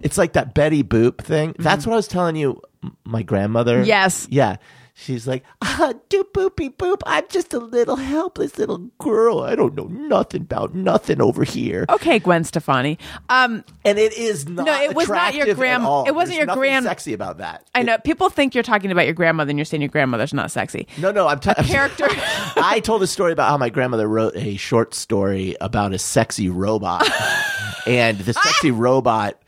It's 0.00 0.18
like 0.18 0.34
that 0.34 0.54
Betty 0.54 0.82
Boop 0.82 1.18
thing. 1.18 1.54
That's 1.58 1.82
mm-hmm. 1.82 1.90
what 1.90 1.94
I 1.94 1.98
was 1.98 2.08
telling 2.08 2.36
you. 2.36 2.60
My 3.04 3.22
grandmother. 3.22 3.82
Yes. 3.82 4.26
Yeah. 4.30 4.56
She's 5.02 5.26
like, 5.26 5.44
ah, 5.62 5.94
do 6.10 6.24
boopy 6.34 6.76
boop. 6.76 7.00
I'm 7.06 7.24
just 7.30 7.54
a 7.54 7.58
little 7.58 7.96
helpless 7.96 8.58
little 8.58 8.90
girl. 8.98 9.40
I 9.40 9.54
don't 9.54 9.74
know 9.74 9.84
nothing 9.86 10.42
about 10.42 10.74
nothing 10.74 11.22
over 11.22 11.42
here. 11.42 11.86
Okay, 11.88 12.18
Gwen 12.18 12.44
Stefani. 12.44 12.98
Um, 13.30 13.64
And 13.82 13.98
it 13.98 14.12
is 14.12 14.46
not. 14.46 14.66
No, 14.66 14.82
it 14.82 14.94
was 14.94 15.08
not 15.08 15.32
your 15.32 15.44
attractive 15.44 15.56
grand- 15.56 15.82
at 15.84 15.88
all. 15.88 16.04
it 16.06 16.14
wasn't 16.14 16.32
There's 16.32 16.36
your 16.38 16.46
nothing 16.48 16.60
grand- 16.60 16.84
Sexy 16.84 17.14
about 17.14 17.38
that. 17.38 17.66
I 17.74 17.80
It- 17.80 17.84
know 17.84 17.96
people 17.98 18.28
think 18.28 18.54
you're 18.54 18.62
talking 18.62 18.90
about 18.92 19.06
your 19.06 19.14
grandmother, 19.14 19.48
and 19.48 19.58
you're 19.58 19.64
saying 19.64 19.80
your 19.80 19.88
grandmother's 19.88 20.34
not 20.34 20.50
sexy. 20.50 20.86
No, 20.98 21.10
no, 21.12 21.26
I'm 21.28 21.40
t- 21.40 21.54
Character. 21.64 22.06
I 22.10 22.80
told 22.84 23.02
a 23.02 23.06
story 23.06 23.32
about 23.32 23.48
how 23.48 23.56
my 23.56 23.70
grandmother 23.70 24.06
wrote 24.06 24.36
a 24.36 24.56
short 24.56 24.94
story 24.94 25.56
about 25.62 25.94
a 25.94 25.98
sexy 25.98 26.50
robot, 26.50 27.08
and 27.86 28.18
the 28.18 28.34
sexy 28.34 28.70
robot 28.70 29.40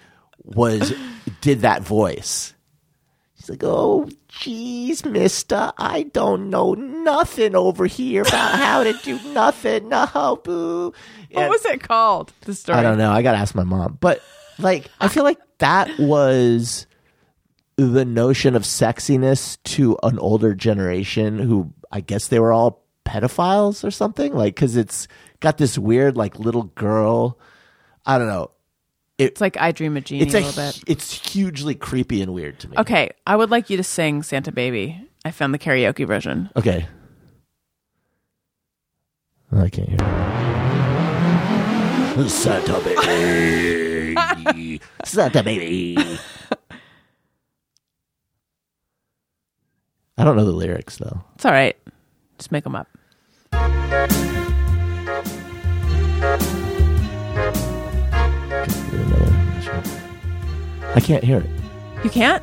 was 0.45 0.95
did 1.43 1.61
that 1.61 1.83
voice. 1.83 2.55
She's 3.39 3.51
like, 3.51 3.63
"Oh, 3.65 4.09
geez, 4.39 5.05
Mister, 5.05 5.73
I 5.79 6.05
don't 6.05 6.51
know 6.51 6.75
nothing 6.75 7.55
over 7.55 7.87
here 7.87 8.23
about 8.23 8.59
how 8.59 8.85
to 8.85 8.93
do 8.95 9.19
nothing. 9.33 9.89
No, 9.89 10.41
boo." 10.43 10.93
what 11.33 11.51
was 11.51 11.65
it 11.65 11.83
called? 11.83 12.33
The 12.43 12.55
story. 12.55 12.79
I 12.79 12.83
don't 12.83 12.99
know. 12.99 13.11
I 13.11 13.23
gotta 13.23 13.39
ask 13.39 13.55
my 13.55 13.65
mom. 13.65 13.99
But 14.01 14.23
like, 14.59 14.91
I 15.01 15.09
feel 15.09 15.25
like 15.25 15.39
that 15.59 15.99
was 15.99 16.87
the 17.77 18.05
notion 18.05 18.55
of 18.55 18.63
sexiness 18.63 19.59
to 19.65 19.99
an 20.03 20.19
older 20.19 20.55
generation 20.55 21.39
who 21.39 21.73
I 21.91 22.01
guess 22.01 22.29
they 22.29 22.39
were 22.39 22.53
all 22.53 22.85
pedophiles 23.05 23.85
or 23.85 23.91
something. 23.91 24.35
Like, 24.35 24.55
because 24.55 24.77
it's 24.77 25.09
got 25.41 25.59
this 25.59 25.77
weird 25.77 26.17
like 26.17 26.39
little 26.39 26.65
girl. 26.65 27.39
I 28.07 28.19
don't 28.19 28.29
know. 28.29 28.51
It's 29.25 29.41
like 29.41 29.57
I 29.59 29.73
Dream 29.73 29.97
of 29.97 30.05
Jeannie 30.05 30.25
It's 30.25 30.35
a 30.35 30.39
a, 30.39 30.41
little 30.41 30.63
bit. 30.65 30.83
it's 30.87 31.33
hugely 31.33 31.75
creepy 31.75 32.23
and 32.23 32.33
weird 32.35 32.59
to 32.61 32.69
me. 32.69 32.77
Okay, 32.79 33.11
I 33.27 33.37
would 33.37 33.51
like 33.51 33.71
you 33.71 33.77
to 33.77 33.83
sing 33.85 34.23
Santa 34.23 34.53
Baby. 34.53 35.09
I 35.25 35.31
found 35.31 35.55
the 35.55 35.59
karaoke 35.59 36.07
version. 36.07 36.51
Okay. 36.57 36.87
I 39.55 39.69
can't 39.69 39.89
hear. 39.89 39.99
it. 42.25 42.29
Santa 42.31 42.81
baby, 42.85 44.81
Santa 45.05 45.43
baby. 45.43 45.97
I 50.19 50.25
don't 50.25 50.37
know 50.37 50.45
the 50.45 50.53
lyrics 50.53 50.97
though. 50.99 51.23
It's 51.35 51.45
all 51.45 51.53
right. 51.53 51.77
Just 52.39 52.51
make 52.53 52.65
them 52.65 52.75
up. 52.77 52.89
I 60.95 61.01
can't 61.01 61.25
hear 61.25 61.39
it. 61.39 61.51
You 62.05 62.11
can't? 62.11 62.43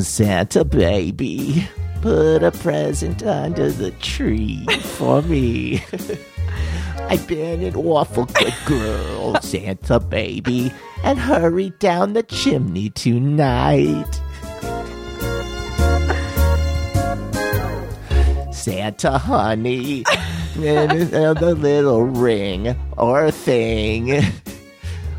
Santa 0.00 0.64
baby, 0.64 1.68
put 2.00 2.42
a 2.42 2.50
present 2.50 3.22
under 3.22 3.70
the 3.70 3.90
tree 3.92 4.64
for 4.82 5.20
me. 5.22 5.84
I've 7.08 7.26
been 7.26 7.62
an 7.62 7.76
awful 7.76 8.24
good 8.24 8.54
girl, 8.64 9.34
Santa 9.42 10.00
baby, 10.00 10.72
and 11.02 11.18
hurry 11.18 11.70
down 11.78 12.14
the 12.14 12.22
chimney 12.22 12.88
tonight. 12.90 14.10
Santa 18.52 19.18
honey, 19.18 20.04
and 20.56 21.10
the 21.10 21.54
little 21.58 22.04
ring 22.04 22.74
or 22.96 23.30
thing. 23.30 24.22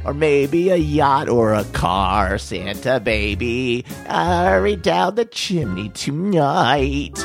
Or 0.05 0.13
maybe 0.13 0.69
a 0.69 0.75
yacht 0.75 1.29
or 1.29 1.53
a 1.55 1.63
car, 1.65 2.37
Santa 2.37 2.99
baby. 2.99 3.83
Hurry 4.07 4.75
down 4.75 5.15
the 5.15 5.25
chimney 5.25 5.89
tonight. 5.89 7.15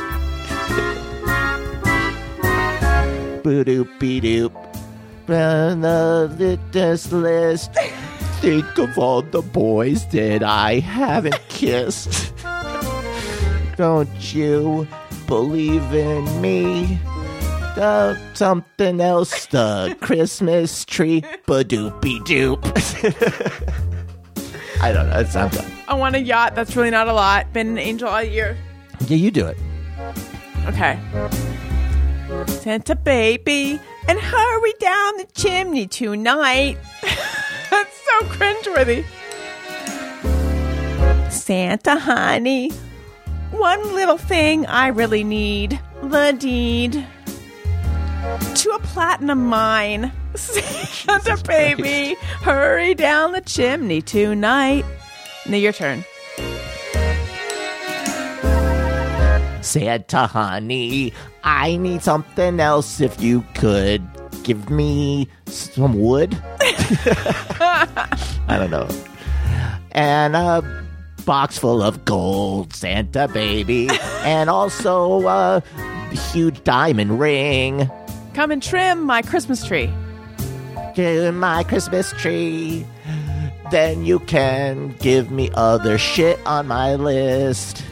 Boop 3.42 3.86
doop. 3.98 4.52
Run 5.28 5.82
the 5.82 6.58
this 6.72 7.12
list. 7.12 7.74
Think 8.40 8.78
of 8.78 8.96
all 8.98 9.20
the 9.20 9.42
boys 9.42 10.06
that 10.12 10.42
I 10.42 10.78
haven't 10.78 11.40
kissed. 11.50 12.32
Don't 13.76 14.34
you 14.34 14.88
believe 15.26 15.84
in 15.92 16.40
me? 16.40 16.98
Uh, 17.76 18.16
something 18.34 19.00
else, 19.00 19.46
the 19.46 19.96
Christmas 20.00 20.84
tree, 20.84 21.22
badoopy 21.46 22.18
doop. 22.20 22.60
I 24.82 24.92
don't 24.92 25.08
know. 25.08 25.20
It's 25.20 25.36
I'm 25.36 25.48
done. 25.50 25.70
I 25.88 25.94
want 25.94 26.16
a 26.16 26.20
yacht. 26.20 26.54
That's 26.54 26.74
really 26.74 26.90
not 26.90 27.08
a 27.08 27.12
lot. 27.12 27.52
Been 27.52 27.68
an 27.68 27.78
angel 27.78 28.08
all 28.08 28.22
year. 28.22 28.56
Yeah, 29.06 29.16
you 29.16 29.30
do 29.30 29.46
it. 29.46 29.56
Okay. 30.66 30.98
Santa 32.46 32.96
baby, 32.96 33.80
and 34.08 34.18
hurry 34.18 34.72
down 34.78 35.16
the 35.16 35.26
chimney 35.34 35.86
tonight. 35.86 36.78
That's 37.70 38.02
so 38.02 38.26
cringeworthy. 38.26 39.04
Santa 41.30 41.98
honey, 41.98 42.70
one 43.50 43.94
little 43.94 44.18
thing 44.18 44.66
I 44.66 44.88
really 44.88 45.24
need 45.24 45.80
the 46.02 46.34
deed 46.38 47.06
to 48.54 48.70
a 48.70 48.78
platinum 48.80 49.46
mine. 49.46 50.12
Santa 50.34 51.42
baby, 51.46 52.16
hurry 52.42 52.94
down 52.94 53.32
the 53.32 53.40
chimney 53.40 54.02
tonight. 54.02 54.84
Now 55.46 55.56
your 55.56 55.72
turn. 55.72 56.04
Santa 59.62 60.26
honey, 60.26 61.12
I 61.44 61.76
need 61.76 62.02
something 62.02 62.60
else 62.60 63.00
if 63.00 63.22
you 63.22 63.44
could 63.54 64.02
give 64.42 64.70
me 64.70 65.28
some 65.46 66.00
wood. 66.00 66.36
I 66.60 68.56
don't 68.58 68.70
know. 68.70 68.88
And 69.92 70.34
a 70.34 70.62
box 71.24 71.58
full 71.58 71.82
of 71.82 72.04
gold, 72.04 72.74
Santa 72.74 73.28
baby, 73.28 73.88
and 74.22 74.50
also 74.50 75.26
a 75.26 75.62
huge 76.32 76.64
diamond 76.64 77.20
ring. 77.20 77.90
Come 78.40 78.52
and 78.52 78.62
trim 78.62 79.04
my 79.04 79.20
Christmas 79.20 79.62
tree. 79.66 79.92
to 80.94 81.30
my 81.30 81.62
Christmas 81.62 82.10
tree. 82.12 82.86
Then 83.70 84.06
you 84.06 84.18
can 84.20 84.96
give 84.98 85.30
me 85.30 85.50
other 85.52 85.98
shit 85.98 86.40
on 86.46 86.66
my 86.66 86.94
list. 86.94 87.84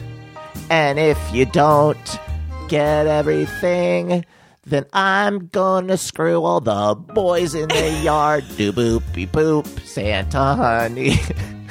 And 0.71 0.97
if 0.97 1.19
you 1.31 1.45
don't 1.45 2.19
get 2.67 3.05
everything, 3.05 4.25
then 4.65 4.87
I'm 4.91 5.49
gonna 5.49 5.97
screw 5.97 6.43
all 6.43 6.61
the 6.61 6.95
boys 6.95 7.53
in 7.53 7.69
the 7.69 7.91
yard. 8.03 8.43
Do 8.57 8.71
boopy 8.71 9.27
boop, 9.27 9.67
Santa 9.85 10.55
honey. 10.55 11.13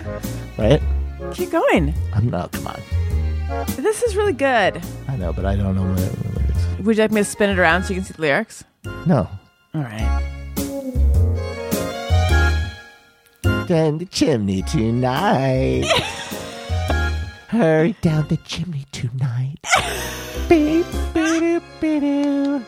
right? 0.56 0.80
Keep 1.34 1.50
going. 1.50 1.94
I'm 2.14 2.30
not, 2.30 2.52
come 2.52 2.68
on. 2.68 2.80
This 3.74 4.04
is 4.04 4.14
really 4.14 4.34
good. 4.34 4.80
I 5.08 5.16
know, 5.16 5.32
but 5.32 5.46
I 5.46 5.56
don't 5.56 5.74
know 5.74 5.82
lyrics. 5.82 6.37
Would 6.88 6.96
you 6.96 7.02
like 7.02 7.12
me 7.12 7.20
to 7.20 7.24
spin 7.26 7.50
it 7.50 7.58
around 7.58 7.82
so 7.82 7.90
you 7.90 7.96
can 7.96 8.04
see 8.06 8.14
the 8.14 8.22
lyrics? 8.22 8.64
No. 9.04 9.28
All 9.74 9.82
right. 9.82 10.24
down 13.66 13.98
the 13.98 14.06
chimney 14.06 14.62
tonight. 14.62 15.84
Hurry 17.48 17.94
down 18.00 18.28
the 18.28 18.38
chimney 18.38 18.86
tonight. 18.90 19.58
Beep, 20.48 20.86
beep, 21.12 21.62
beep, 21.78 22.00
beep. 22.00 22.62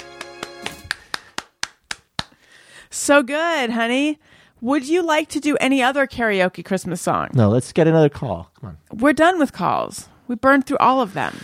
So 2.91 3.23
good, 3.23 3.71
honey. 3.71 4.19
Would 4.61 4.87
you 4.87 5.01
like 5.03 5.31
to 5.31 5.41
do 5.41 5.57
any 5.63 5.83
other 5.83 6.07
karaoke 6.07 6.63
Christmas 6.63 7.01
song? 7.01 7.31
No, 7.33 7.49
let's 7.49 7.73
get 7.73 7.87
another 7.87 8.11
call. 8.11 8.51
Come 8.61 8.69
on. 8.69 8.99
We're 8.99 9.15
done 9.15 9.39
with 9.39 9.55
calls. 9.55 10.11
We 10.29 10.35
burned 10.35 10.67
through 10.67 10.77
all 10.77 11.01
of 11.01 11.15
them. 11.15 11.41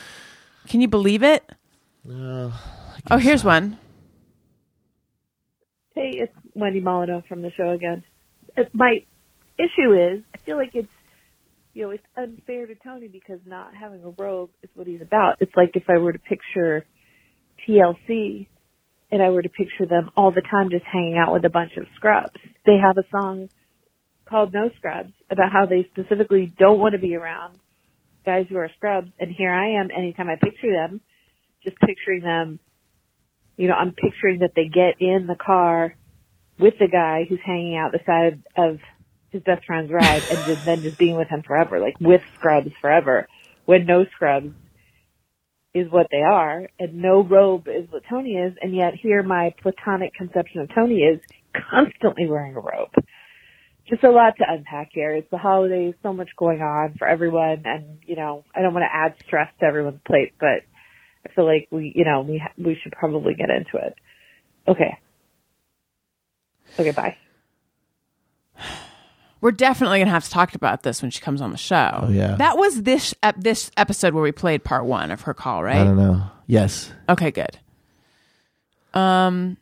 Can 0.68 0.82
you 0.82 0.88
believe 0.88 1.22
it? 1.22 1.50
Oh, 2.08 3.18
here's 3.18 3.42
one. 3.44 3.78
Hey, 5.94 6.12
it's 6.14 6.32
Wendy 6.54 6.80
Molyneux 6.80 7.22
from 7.28 7.42
the 7.42 7.50
show 7.56 7.70
again. 7.70 8.04
My 8.72 8.98
issue 9.58 9.92
is, 9.92 10.22
I 10.34 10.38
feel 10.44 10.56
like 10.56 10.70
it's, 10.74 10.88
you 11.74 11.84
know, 11.84 11.90
it's 11.90 12.04
unfair 12.16 12.66
to 12.66 12.74
Tony 12.74 13.08
because 13.08 13.40
not 13.46 13.74
having 13.74 14.02
a 14.04 14.10
robe 14.10 14.50
is 14.62 14.70
what 14.74 14.86
he's 14.86 15.00
about. 15.00 15.36
It's 15.40 15.52
like 15.56 15.70
if 15.74 15.84
I 15.88 15.98
were 15.98 16.12
to 16.12 16.18
picture 16.18 16.84
TLC 17.66 18.46
and 19.10 19.22
I 19.22 19.30
were 19.30 19.42
to 19.42 19.48
picture 19.48 19.86
them 19.88 20.10
all 20.16 20.30
the 20.30 20.42
time 20.42 20.70
just 20.70 20.84
hanging 20.84 21.16
out 21.18 21.32
with 21.32 21.44
a 21.44 21.50
bunch 21.50 21.72
of 21.76 21.84
scrubs. 21.96 22.36
They 22.64 22.76
have 22.82 22.96
a 22.98 23.08
song 23.10 23.48
called 24.28 24.52
No 24.52 24.70
Scrubs 24.76 25.12
about 25.30 25.52
how 25.52 25.66
they 25.66 25.88
specifically 25.92 26.52
don't 26.58 26.78
want 26.78 26.94
to 26.94 27.00
be 27.00 27.14
around 27.14 27.58
guys 28.24 28.46
who 28.48 28.56
are 28.56 28.70
scrubs. 28.76 29.08
And 29.18 29.30
here 29.36 29.52
I 29.52 29.80
am 29.80 29.88
anytime 29.96 30.28
I 30.28 30.36
picture 30.36 30.72
them, 30.72 31.00
just 31.66 31.78
picturing 31.80 32.22
them 32.22 32.60
you 33.56 33.68
know, 33.68 33.74
I'm 33.74 33.92
picturing 33.92 34.40
that 34.40 34.52
they 34.54 34.68
get 34.68 35.00
in 35.00 35.26
the 35.26 35.34
car 35.34 35.94
with 36.58 36.74
the 36.78 36.88
guy 36.88 37.26
who's 37.28 37.40
hanging 37.44 37.76
out 37.76 37.92
the 37.92 38.00
side 38.06 38.42
of 38.56 38.78
his 39.30 39.42
best 39.42 39.64
friend's 39.66 39.90
ride 39.90 40.22
and 40.30 40.46
just, 40.46 40.64
then 40.64 40.82
just 40.82 40.98
being 40.98 41.16
with 41.16 41.28
him 41.28 41.42
forever, 41.42 41.80
like 41.80 41.96
with 42.00 42.22
scrubs 42.34 42.70
forever, 42.80 43.26
when 43.64 43.86
no 43.86 44.04
scrubs 44.14 44.52
is 45.74 45.90
what 45.90 46.06
they 46.10 46.22
are 46.22 46.68
and 46.78 46.94
no 46.94 47.22
robe 47.22 47.66
is 47.68 47.90
what 47.90 48.02
Tony 48.08 48.32
is. 48.32 48.54
And 48.60 48.74
yet 48.74 48.94
here 48.94 49.22
my 49.22 49.54
platonic 49.62 50.14
conception 50.14 50.60
of 50.60 50.74
Tony 50.74 51.00
is 51.00 51.20
constantly 51.70 52.26
wearing 52.26 52.56
a 52.56 52.60
robe. 52.60 52.92
Just 53.88 54.02
a 54.02 54.10
lot 54.10 54.34
to 54.38 54.44
unpack 54.48 54.88
here. 54.92 55.14
It's 55.14 55.30
the 55.30 55.38
holidays, 55.38 55.94
so 56.02 56.12
much 56.12 56.30
going 56.36 56.60
on 56.60 56.96
for 56.98 57.06
everyone. 57.06 57.62
And, 57.64 57.98
you 58.04 58.16
know, 58.16 58.44
I 58.54 58.60
don't 58.60 58.74
want 58.74 58.84
to 58.84 58.92
add 58.94 59.14
stress 59.26 59.48
to 59.60 59.66
everyone's 59.66 60.00
plate, 60.04 60.32
but 60.40 60.64
I 61.28 61.34
feel 61.34 61.44
like 61.44 61.66
we, 61.70 61.92
you 61.94 62.04
know, 62.04 62.20
we 62.22 62.38
ha- 62.38 62.52
we 62.56 62.78
should 62.82 62.92
probably 62.92 63.34
get 63.34 63.50
into 63.50 63.76
it. 63.76 63.94
Okay. 64.68 64.98
Okay. 66.78 66.90
Bye. 66.92 67.16
We're 69.40 69.52
definitely 69.52 69.98
gonna 69.98 70.10
have 70.10 70.24
to 70.24 70.30
talk 70.30 70.54
about 70.54 70.82
this 70.82 71.02
when 71.02 71.10
she 71.10 71.20
comes 71.20 71.40
on 71.42 71.50
the 71.50 71.58
show. 71.58 72.00
Oh, 72.04 72.08
yeah. 72.10 72.36
that 72.36 72.56
was 72.56 72.82
this 72.82 73.14
ep- 73.22 73.38
this 73.40 73.70
episode 73.76 74.14
where 74.14 74.22
we 74.22 74.32
played 74.32 74.64
part 74.64 74.86
one 74.86 75.10
of 75.10 75.22
her 75.22 75.34
call, 75.34 75.62
right? 75.62 75.76
I 75.76 75.84
don't 75.84 75.96
know. 75.96 76.22
Yes. 76.46 76.90
Okay, 77.08 77.30
good. 77.30 77.58
Um, 78.94 79.58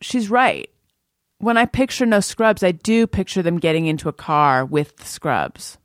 she's 0.00 0.30
right. 0.30 0.70
When 1.38 1.56
I 1.56 1.66
picture 1.66 2.06
no 2.06 2.20
scrubs, 2.20 2.62
I 2.64 2.72
do 2.72 3.06
picture 3.06 3.42
them 3.42 3.58
getting 3.58 3.86
into 3.86 4.08
a 4.08 4.12
car 4.12 4.64
with 4.64 5.06
scrubs, 5.06 5.78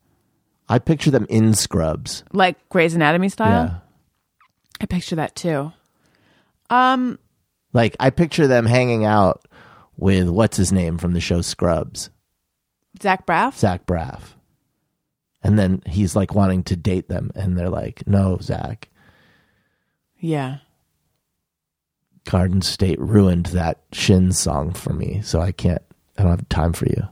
I 0.70 0.80
picture 0.80 1.12
them 1.12 1.28
in 1.30 1.54
scrubs. 1.54 2.24
like 2.32 2.58
Grey's 2.70 2.96
Anatomy 2.96 3.30
style. 3.30 3.82
I 4.82 4.86
picture 4.86 5.16
that 5.16 5.36
too. 5.36 5.72
Um, 6.70 7.20
Like 7.74 7.96
I 8.00 8.10
picture 8.10 8.48
them 8.48 8.66
hanging 8.66 9.06
out 9.06 9.46
with 9.98 10.28
what's 10.30 10.58
his 10.58 10.72
name 10.72 10.98
from 10.98 11.14
the 11.14 11.20
show 11.22 11.42
Scrubs, 11.42 12.10
Zach 13.02 13.26
Braff. 13.26 13.56
Zach 13.58 13.86
Braff. 13.86 14.22
And 15.44 15.60
then 15.60 15.82
he's 15.86 16.16
like 16.16 16.34
wanting 16.34 16.64
to 16.64 16.76
date 16.76 17.10
them, 17.10 17.32
and 17.36 17.58
they're 17.58 17.70
like, 17.70 18.08
"No, 18.08 18.38
Zach, 18.42 18.90
Yeah. 20.18 20.60
Garden 22.26 22.62
State 22.62 23.00
ruined 23.00 23.48
that 23.48 23.82
Shin 23.92 24.32
song 24.32 24.72
for 24.74 24.94
me, 24.94 25.22
so 25.22 25.42
I 25.42 25.52
can't. 25.52 25.82
I 26.18 26.24
don't 26.24 26.32
have 26.32 26.50
time 26.50 26.74
for 26.74 26.86
you." 26.86 27.08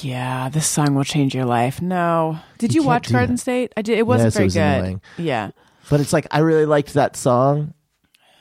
Yeah, 0.00 0.48
this 0.48 0.66
song 0.66 0.94
will 0.94 1.04
change 1.04 1.34
your 1.34 1.44
life. 1.44 1.82
No. 1.82 2.38
Did 2.58 2.74
You 2.74 2.82
you, 2.82 2.86
watch 2.86 3.12
Garden 3.12 3.36
that. 3.36 3.40
State? 3.40 3.72
I 3.76 3.82
did. 3.82 3.98
It 3.98 4.06
wasn't 4.06 4.26
Yes, 4.28 4.34
it 4.34 4.38
very 4.38 4.46
was 4.46 4.54
good. 4.54 4.60
annoying. 4.60 5.00
Yeah. 5.18 5.50
But 5.90 6.00
it's 6.00 6.12
like 6.12 6.26
I 6.30 6.38
really 6.38 6.64
liked 6.64 6.94
that 6.94 7.16
song, 7.16 7.74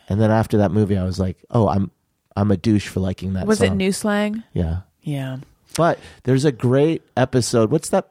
and 0.07 0.21
then 0.21 0.31
after 0.31 0.57
that 0.59 0.71
movie, 0.71 0.97
I 0.97 1.03
was 1.03 1.19
like, 1.19 1.43
"Oh, 1.49 1.67
I'm 1.67 1.91
I'm 2.37 2.49
a 2.51 2.57
douche 2.57 2.87
for 2.87 3.01
liking 3.01 3.33
that." 3.33 3.45
Was 3.45 3.61
it 3.61 3.67
song. 3.67 3.77
new 3.77 3.91
slang? 3.91 4.43
Yeah. 4.53 4.81
Yeah. 5.01 5.37
But 5.75 5.99
there's 6.23 6.45
a 6.45 6.51
great 6.53 7.01
episode. 7.17 7.71
What's 7.71 7.89
that? 7.89 8.09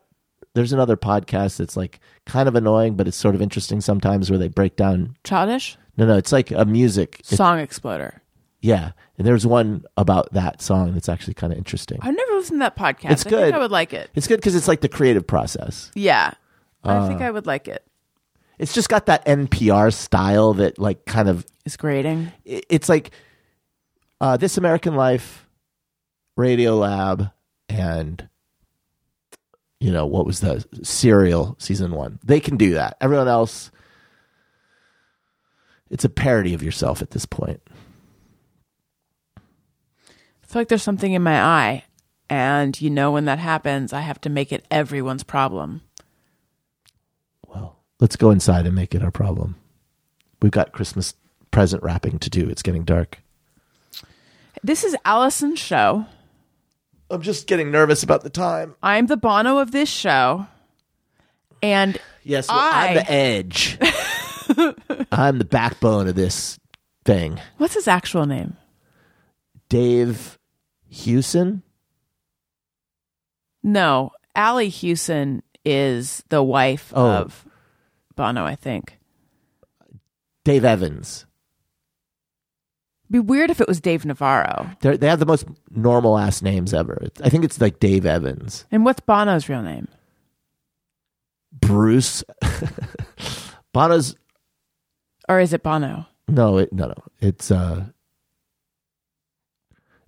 There's 0.55 0.75
another 0.75 0.99
podcast 0.99 1.57
that's 1.57 1.77
like 1.79 2.01
kind 2.27 2.47
of 2.47 2.55
annoying, 2.55 2.95
but 2.97 3.09
it's 3.09 3.17
sort 3.17 3.35
of 3.35 3.41
interesting 3.41 3.81
sometimes 3.81 4.29
where 4.31 4.39
they 4.39 4.49
break 4.49 4.77
down. 4.77 5.17
Childish? 5.25 5.79
No, 5.97 6.07
no, 6.07 6.19
it's 6.19 6.33
like 6.33 6.51
a 6.51 6.67
music. 6.67 7.21
it- 7.21 7.37
Song 7.37 7.59
Exploder. 7.59 8.22
Yeah. 8.63 8.93
And 9.19 9.27
there's 9.27 9.47
one 9.47 9.85
about 9.99 10.33
that 10.33 10.63
song 10.63 10.95
that's 10.95 11.09
actually 11.11 11.35
kind 11.35 11.53
of 11.53 11.59
interesting. 11.59 11.99
I've 12.01 12.17
never 12.17 12.33
listened 12.33 12.61
to 12.61 12.65
that 12.65 12.77
podcast. 12.77 13.11
It's 13.11 13.27
I 13.27 13.31
good. 13.31 13.43
think 13.45 13.55
I 13.55 13.59
would 13.59 13.71
like 13.71 13.93
it. 13.93 14.09
It's 14.15 14.27
good 14.27 14.37
because 14.37 14.55
it's 14.55 14.67
like 14.69 14.81
the 14.81 14.89
creative 14.89 15.27
process. 15.27 15.91
Yeah. 15.95 16.33
I 16.83 16.95
Uh. 16.97 17.07
think 17.09 17.21
I 17.21 17.31
would 17.31 17.47
like 17.47 17.69
it. 17.69 17.85
It's 18.59 18.73
just 18.73 18.89
got 18.89 19.07
that 19.07 19.25
NPR 19.27 19.93
style 19.93 20.55
that 20.55 20.79
like 20.79 21.05
kind 21.05 21.29
of 21.29 21.45
It's 21.67 21.77
grating. 21.77 22.33
it- 22.45 22.65
it's 22.71 22.89
like 22.89 23.11
uh, 24.21 24.37
This 24.37 24.57
American 24.57 24.95
Life, 24.97 25.47
Radio 26.37 26.77
Lab, 26.77 27.31
and 27.69 28.29
you 29.81 29.91
know 29.91 30.07
what 30.07 30.25
was 30.27 30.39
the 30.41 30.65
Serial 30.85 31.57
season 31.59 31.91
one? 31.93 32.21
They 32.25 32.39
can 32.41 32.57
do 32.57 32.75
that. 32.75 32.97
Everyone 33.01 33.27
else, 33.29 33.71
it's 35.91 36.05
a 36.05 36.09
parody 36.09 36.55
of 36.55 36.63
yourself 36.63 37.03
at 37.03 37.11
this 37.11 37.27
point. 37.27 37.61
I 40.53 40.55
feel 40.55 40.61
like 40.61 40.69
there's 40.69 40.83
something 40.83 41.15
in 41.15 41.23
my 41.23 41.43
eye. 41.43 41.85
And 42.29 42.79
you 42.79 42.91
know, 42.91 43.11
when 43.11 43.25
that 43.25 43.39
happens, 43.39 43.95
I 43.95 44.01
have 44.01 44.21
to 44.21 44.29
make 44.29 44.53
it 44.53 44.67
everyone's 44.71 45.25
problem. 45.25 45.81
Well, 47.49 47.79
let's 48.01 48.17
go 48.17 48.31
inside 48.31 48.67
and 48.67 48.75
make 48.75 48.95
it 48.95 49.03
our 49.03 49.11
problem. 49.11 49.57
We've 50.43 50.53
got 50.53 50.73
Christmas 50.73 51.15
present 51.53 51.83
wrapping 51.83 52.19
to 52.19 52.29
do. 52.29 52.51
It's 52.51 52.61
getting 52.61 52.85
dark. 52.85 53.23
This 54.63 54.85
is 54.85 54.95
Allison's 55.07 55.59
show. 55.59 56.05
I'm 57.09 57.23
just 57.23 57.47
getting 57.47 57.71
nervous 57.71 58.03
about 58.03 58.23
the 58.23 58.29
time. 58.29 58.75
I'm 58.83 59.07
the 59.07 59.17
Bono 59.17 59.57
of 59.57 59.71
this 59.71 59.89
show. 59.89 60.49
And 61.63 61.99
Yes, 62.25 62.49
well, 62.49 62.59
I'm 62.61 62.95
the 62.97 63.11
edge. 63.11 63.79
I'm 65.11 65.39
the 65.39 65.47
backbone 65.47 66.09
of 66.09 66.15
this 66.15 66.59
thing. 67.07 67.41
what's 67.57 67.73
his 67.73 67.89
actual 67.89 68.27
name? 68.27 68.59
Dave 69.71 70.39
Hewson. 70.93 71.63
No, 73.63 74.11
Ali 74.37 74.69
Hewson 74.69 75.43
is 75.65 76.23
the 76.29 76.43
wife 76.43 76.93
Oh. 76.95 77.11
of 77.11 77.47
Bono, 78.15 78.45
I 78.45 78.57
think. 78.57 78.99
Dave 80.45 80.65
Evans. 80.67 81.25
Be 83.11 83.21
weird 83.21 83.51
if 83.51 83.61
it 83.61 83.69
was 83.69 83.81
Dave 83.81 84.05
Navarro. 84.05 84.71
They're, 84.81 84.97
they 84.97 85.07
have 85.07 85.19
the 85.19 85.27
most 85.27 85.47
normal 85.71 86.19
ass 86.19 86.43
names 86.43 86.75
ever. 86.75 87.07
I 87.23 87.29
think 87.31 87.45
it's 87.45 87.61
like 87.61 87.79
Dave 87.81 88.05
Evans, 88.07 88.65
And 88.71 88.85
what's 88.85 89.01
Bono's 89.01 89.49
real 89.49 89.63
name? 89.63 89.89
Bruce. 91.53 92.25
Bono's 93.73 94.17
Or 95.29 95.41
is 95.41 95.53
it 95.53 95.63
Bono? 95.63 96.07
no, 96.29 96.59
it, 96.59 96.73
no, 96.73 96.87
no. 96.89 96.95
It's 97.21 97.51
uh, 97.51 97.85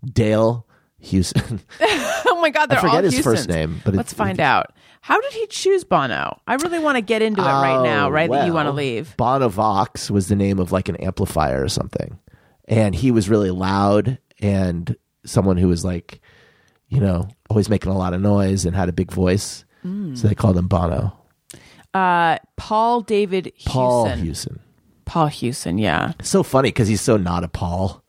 Dale 0.04 0.63
Houston. 1.04 1.60
oh 1.80 2.38
my 2.40 2.50
God, 2.50 2.66
they're 2.66 2.78
I 2.78 2.82
forget 2.82 2.96
all 2.96 3.02
his 3.10 3.20
first 3.20 3.48
name, 3.48 3.80
but 3.84 3.94
Let's 3.94 4.12
find 4.12 4.40
out. 4.40 4.72
How 5.00 5.20
did 5.20 5.32
he 5.32 5.46
choose 5.48 5.84
Bono? 5.84 6.40
I 6.46 6.54
really 6.54 6.78
want 6.78 6.96
to 6.96 7.02
get 7.02 7.20
into 7.20 7.42
it 7.42 7.44
right 7.44 7.82
now, 7.82 8.06
Oh, 8.06 8.10
right? 8.10 8.30
that 8.30 8.46
you 8.46 8.54
want 8.54 8.66
to 8.68 8.72
leave. 8.72 9.14
Bonovox 9.18 10.10
was 10.10 10.28
the 10.28 10.36
name 10.36 10.58
of 10.58 10.72
like 10.72 10.88
an 10.88 10.96
amplifier 10.96 11.62
or 11.62 11.68
something, 11.68 12.18
and 12.66 12.94
he 12.94 13.10
was 13.10 13.28
really 13.28 13.50
loud 13.50 14.18
and 14.40 14.96
someone 15.26 15.56
who 15.58 15.68
was 15.68 15.84
like, 15.84 16.20
you 16.88 17.00
know, 17.00 17.28
always 17.50 17.68
making 17.68 17.92
a 17.92 17.98
lot 17.98 18.14
of 18.14 18.20
noise 18.20 18.64
and 18.64 18.74
had 18.74 18.88
a 18.88 18.92
big 18.92 19.10
voice. 19.12 19.64
Mm. 19.84 20.16
So 20.16 20.28
they 20.28 20.34
called 20.34 20.56
him 20.56 20.68
Bono. 20.68 21.16
Uh, 21.92 22.38
Paul 22.56 23.02
David 23.02 23.52
Hewson. 23.56 23.72
Paul 23.72 24.06
Hewson. 24.08 24.60
Paul 25.04 25.26
Hewson, 25.26 25.78
yeah. 25.78 26.12
So 26.22 26.42
funny 26.42 26.68
because 26.70 26.88
he's 26.88 27.00
so 27.02 27.16
not 27.16 27.44
a 27.44 27.48
Paul. 27.48 28.02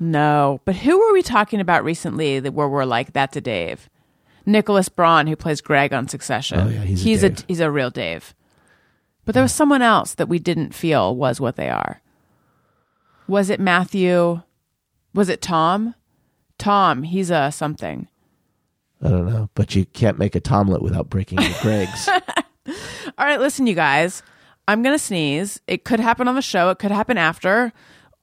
No, 0.00 0.60
but 0.64 0.76
who 0.76 0.98
were 0.98 1.12
we 1.12 1.22
talking 1.22 1.60
about 1.60 1.84
recently 1.84 2.40
that 2.40 2.54
where 2.54 2.68
we're 2.68 2.86
like 2.86 3.12
that's 3.12 3.36
a 3.36 3.40
Dave? 3.40 3.90
Nicholas 4.46 4.88
Braun, 4.88 5.26
who 5.26 5.36
plays 5.36 5.60
Greg 5.60 5.92
on 5.92 6.08
Succession. 6.08 6.58
Oh, 6.58 6.68
yeah, 6.68 6.82
he's 6.82 7.22
a 7.22 7.28
Dave. 7.28 7.38
a 7.38 7.44
he's 7.46 7.60
a 7.60 7.70
real 7.70 7.90
Dave. 7.90 8.34
But 9.26 9.34
there 9.34 9.42
was 9.42 9.52
someone 9.52 9.82
else 9.82 10.14
that 10.14 10.28
we 10.28 10.38
didn't 10.38 10.74
feel 10.74 11.14
was 11.14 11.38
what 11.40 11.56
they 11.56 11.68
are. 11.68 12.00
Was 13.28 13.50
it 13.50 13.60
Matthew? 13.60 14.40
Was 15.14 15.28
it 15.28 15.42
Tom? 15.42 15.94
Tom, 16.58 17.02
he's 17.02 17.30
a 17.30 17.52
something. 17.52 18.08
I 19.02 19.08
don't 19.08 19.26
know, 19.26 19.50
but 19.54 19.74
you 19.74 19.86
can't 19.86 20.18
make 20.18 20.34
a 20.34 20.40
tomlet 20.40 20.82
without 20.82 21.08
breaking 21.08 21.40
your 21.40 21.54
Greg's. 21.60 22.08
All 23.18 23.26
right, 23.26 23.40
listen, 23.40 23.66
you 23.66 23.74
guys. 23.74 24.22
I'm 24.66 24.82
going 24.82 24.94
to 24.94 25.02
sneeze. 25.02 25.60
It 25.66 25.84
could 25.84 26.00
happen 26.00 26.28
on 26.28 26.34
the 26.34 26.42
show, 26.42 26.70
it 26.70 26.78
could 26.78 26.90
happen 26.90 27.18
after. 27.18 27.72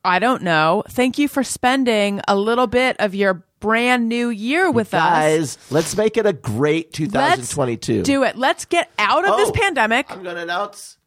I 0.07 0.19
don't 0.19 0.41
know. 0.41 0.83
Thank 0.89 1.17
you 1.17 1.27
for 1.27 1.43
spending 1.43 2.21
a 2.27 2.35
little 2.35 2.67
bit 2.67 2.95
of 2.99 3.13
your 3.13 3.43
brand 3.59 4.07
new 4.07 4.29
year 4.29 4.71
with 4.71 4.93
us. 4.93 5.01
Guys, 5.01 5.57
let's 5.69 5.97
make 5.97 6.15
it 6.15 6.25
a 6.25 6.33
great 6.33 6.97
Let's 6.99 7.51
2022. 7.53 8.03
do 8.03 8.23
it. 8.23 8.37
Let's 8.37 8.65
get 8.65 8.89
out 8.97 9.27
of 9.27 9.35
this 9.37 9.49
Oh, 9.49 9.53
pandemic. 9.53 10.09
I'm 10.09 10.23
going 10.23 10.35
to 10.35 10.43
announce 10.43 10.97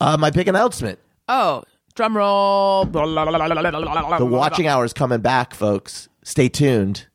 uh, 0.00 0.16
my 0.16 0.30
big 0.30 0.48
announcement. 0.48 0.98
Oh, 1.28 1.62
drum 1.94 2.16
roll. 2.16 2.84
The 2.84 4.26
watching 4.28 4.66
hour 4.66 4.84
is 4.84 4.92
coming 4.92 5.20
back, 5.20 5.54
folks. 5.54 6.08
Stay 6.24 6.48
tuned. 6.48 7.06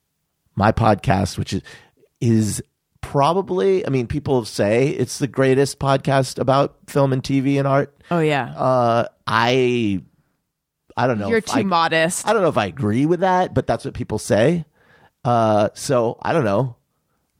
My 0.55 0.71
podcast, 0.71 1.37
which 1.37 1.53
is 1.53 1.61
is 2.19 2.63
probably, 3.01 3.85
I 3.85 3.89
mean, 3.89 4.05
people 4.07 4.45
say 4.45 4.89
it's 4.89 5.17
the 5.17 5.27
greatest 5.27 5.79
podcast 5.79 6.37
about 6.39 6.77
film 6.87 7.11
and 7.13 7.21
TV 7.23 7.57
and 7.57 7.67
art. 7.67 7.95
Oh 8.11 8.19
yeah. 8.19 8.53
Uh, 8.55 9.07
I, 9.25 10.01
I 10.97 11.07
don't 11.07 11.19
know. 11.19 11.27
You're 11.29 11.41
too 11.41 11.59
I, 11.59 11.63
modest. 11.63 12.27
I 12.27 12.33
don't 12.33 12.41
know 12.41 12.49
if 12.49 12.57
I 12.57 12.65
agree 12.65 13.05
with 13.05 13.21
that, 13.21 13.53
but 13.53 13.67
that's 13.67 13.85
what 13.85 13.93
people 13.93 14.19
say. 14.19 14.65
Uh, 15.23 15.69
so 15.73 16.17
I 16.21 16.33
don't 16.33 16.45
know. 16.45 16.75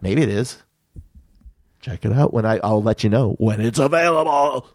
Maybe 0.02 0.22
it 0.22 0.30
is. 0.30 0.62
Check 1.82 2.06
it 2.06 2.14
out 2.14 2.34
when 2.34 2.46
I. 2.46 2.60
I'll 2.64 2.84
let 2.84 3.04
you 3.04 3.10
know 3.10 3.36
when 3.40 3.60
it's 3.62 3.80
available. 3.80 4.68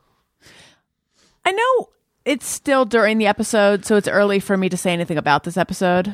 I 1.45 1.53
know 1.53 1.89
it's 2.25 2.47
still 2.47 2.85
during 2.85 3.19
the 3.19 3.27
episode, 3.29 3.85
so 3.85 3.97
it's 3.97 4.09
early 4.09 4.41
for 4.41 4.57
me 4.57 4.69
to 4.69 4.77
say 4.77 4.93
anything 4.93 5.17
about 5.19 5.45
this 5.45 5.57
episode. 5.57 6.13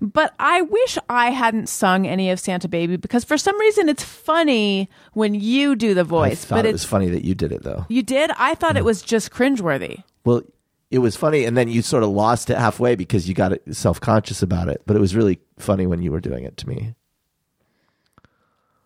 But 0.00 0.32
I 0.38 0.62
wish 0.62 0.96
I 1.10 1.30
hadn't 1.30 1.68
sung 1.68 2.06
any 2.06 2.30
of 2.30 2.40
Santa 2.40 2.68
Baby 2.68 2.96
because 2.96 3.22
for 3.22 3.36
some 3.36 3.58
reason 3.60 3.88
it's 3.90 4.02
funny 4.02 4.88
when 5.12 5.34
you 5.34 5.76
do 5.76 5.92
the 5.92 6.00
I 6.00 6.04
voice. 6.04 6.44
thought 6.46 6.56
but 6.56 6.64
it 6.66 6.70
it's 6.70 6.84
was 6.84 6.84
funny 6.84 7.10
that 7.10 7.24
you 7.24 7.34
did 7.34 7.52
it 7.52 7.62
though. 7.62 7.84
you 7.90 8.02
did. 8.02 8.30
I 8.38 8.54
thought 8.54 8.78
it 8.78 8.84
was 8.84 9.02
just 9.02 9.30
cringeworthy. 9.30 10.02
Well, 10.24 10.42
it 10.90 10.98
was 10.98 11.16
funny, 11.16 11.44
and 11.44 11.56
then 11.56 11.68
you 11.68 11.82
sort 11.82 12.02
of 12.02 12.10
lost 12.10 12.50
it 12.50 12.58
halfway 12.58 12.94
because 12.94 13.28
you 13.28 13.34
got 13.34 13.52
self 13.72 14.00
conscious 14.00 14.42
about 14.42 14.68
it. 14.68 14.82
But 14.86 14.96
it 14.96 15.00
was 15.00 15.14
really 15.16 15.40
funny 15.58 15.86
when 15.86 16.02
you 16.02 16.12
were 16.12 16.20
doing 16.20 16.44
it 16.44 16.56
to 16.58 16.68
me. 16.68 16.94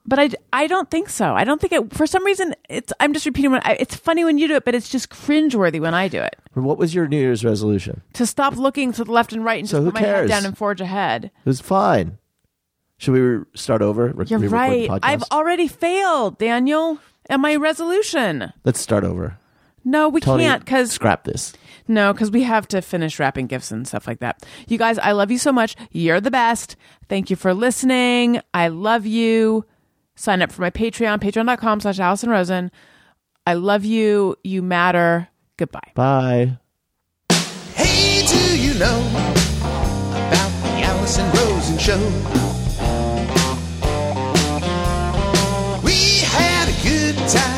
But 0.06 0.18
I, 0.18 0.30
I 0.54 0.66
don't 0.68 0.90
think 0.90 1.10
so. 1.10 1.34
I 1.34 1.44
don't 1.44 1.60
think 1.60 1.72
it. 1.74 1.92
For 1.92 2.06
some 2.06 2.24
reason, 2.24 2.54
it's. 2.70 2.94
I'm 2.98 3.12
just 3.12 3.26
repeating 3.26 3.50
what 3.50 3.66
I, 3.66 3.72
it's 3.74 3.94
funny 3.94 4.24
when 4.24 4.38
you 4.38 4.48
do 4.48 4.54
it, 4.54 4.64
but 4.64 4.74
it's 4.74 4.88
just 4.88 5.10
cringeworthy 5.10 5.80
when 5.80 5.92
I 5.92 6.08
do 6.08 6.18
it. 6.20 6.36
What 6.54 6.78
was 6.78 6.94
your 6.94 7.06
New 7.06 7.18
Year's 7.18 7.44
resolution? 7.44 8.00
To 8.14 8.24
stop 8.26 8.56
looking 8.56 8.92
to 8.94 9.04
the 9.04 9.12
left 9.12 9.34
and 9.34 9.44
right 9.44 9.58
and 9.60 9.68
So 9.68 9.76
just 9.78 9.84
who 9.84 9.90
put 9.90 10.00
my 10.00 10.06
head 10.06 10.14
cares? 10.14 10.30
down 10.30 10.46
and 10.46 10.56
forge 10.56 10.80
ahead. 10.80 11.26
It 11.26 11.30
was 11.44 11.60
fine. 11.60 12.16
Should 12.96 13.12
we 13.12 13.20
re- 13.20 13.44
start 13.54 13.82
over? 13.82 14.06
Re- 14.08 14.24
You're 14.28 14.38
re-record 14.38 14.50
the 14.50 14.88
right. 14.88 14.88
podcast? 14.90 14.98
I've 15.02 15.22
already 15.30 15.68
failed, 15.68 16.38
Daniel, 16.38 16.98
and 17.26 17.42
my 17.42 17.54
resolution. 17.56 18.50
Let's 18.64 18.80
start 18.80 19.04
over. 19.04 19.38
No, 19.88 20.08
we 20.10 20.20
Tony, 20.20 20.44
can't 20.44 20.62
because 20.64 20.92
scrap 20.92 21.24
this. 21.24 21.54
no, 21.88 22.12
because 22.12 22.30
we 22.30 22.42
have 22.42 22.68
to 22.68 22.82
finish 22.82 23.18
wrapping 23.18 23.46
gifts 23.46 23.70
and 23.70 23.88
stuff 23.88 24.06
like 24.06 24.18
that. 24.20 24.44
You 24.68 24.76
guys, 24.76 24.98
I 24.98 25.12
love 25.12 25.30
you 25.30 25.38
so 25.38 25.50
much. 25.50 25.76
You're 25.92 26.20
the 26.20 26.30
best. 26.30 26.76
Thank 27.08 27.30
you 27.30 27.36
for 27.36 27.54
listening. 27.54 28.40
I 28.52 28.68
love 28.68 29.06
you. 29.06 29.64
Sign 30.14 30.42
up 30.42 30.52
for 30.52 30.60
my 30.60 30.70
Patreon, 30.70 31.20
patreon.com 31.20 31.80
slash 31.80 31.98
Allison 31.98 32.28
Rosen. 32.28 32.70
I 33.46 33.54
love 33.54 33.84
you. 33.86 34.36
You 34.44 34.60
matter. 34.62 35.28
Goodbye. 35.56 35.92
Bye. 35.94 36.58
Hey, 37.74 38.26
do 38.26 38.60
you 38.60 38.74
know 38.78 39.00
about 39.08 40.50
the 40.64 40.82
Allison 40.84 41.24
Rosen 41.32 41.78
show? 41.78 41.98
We 45.82 46.18
had 46.24 46.68
a 46.68 46.76
good 46.86 47.16
time 47.28 47.57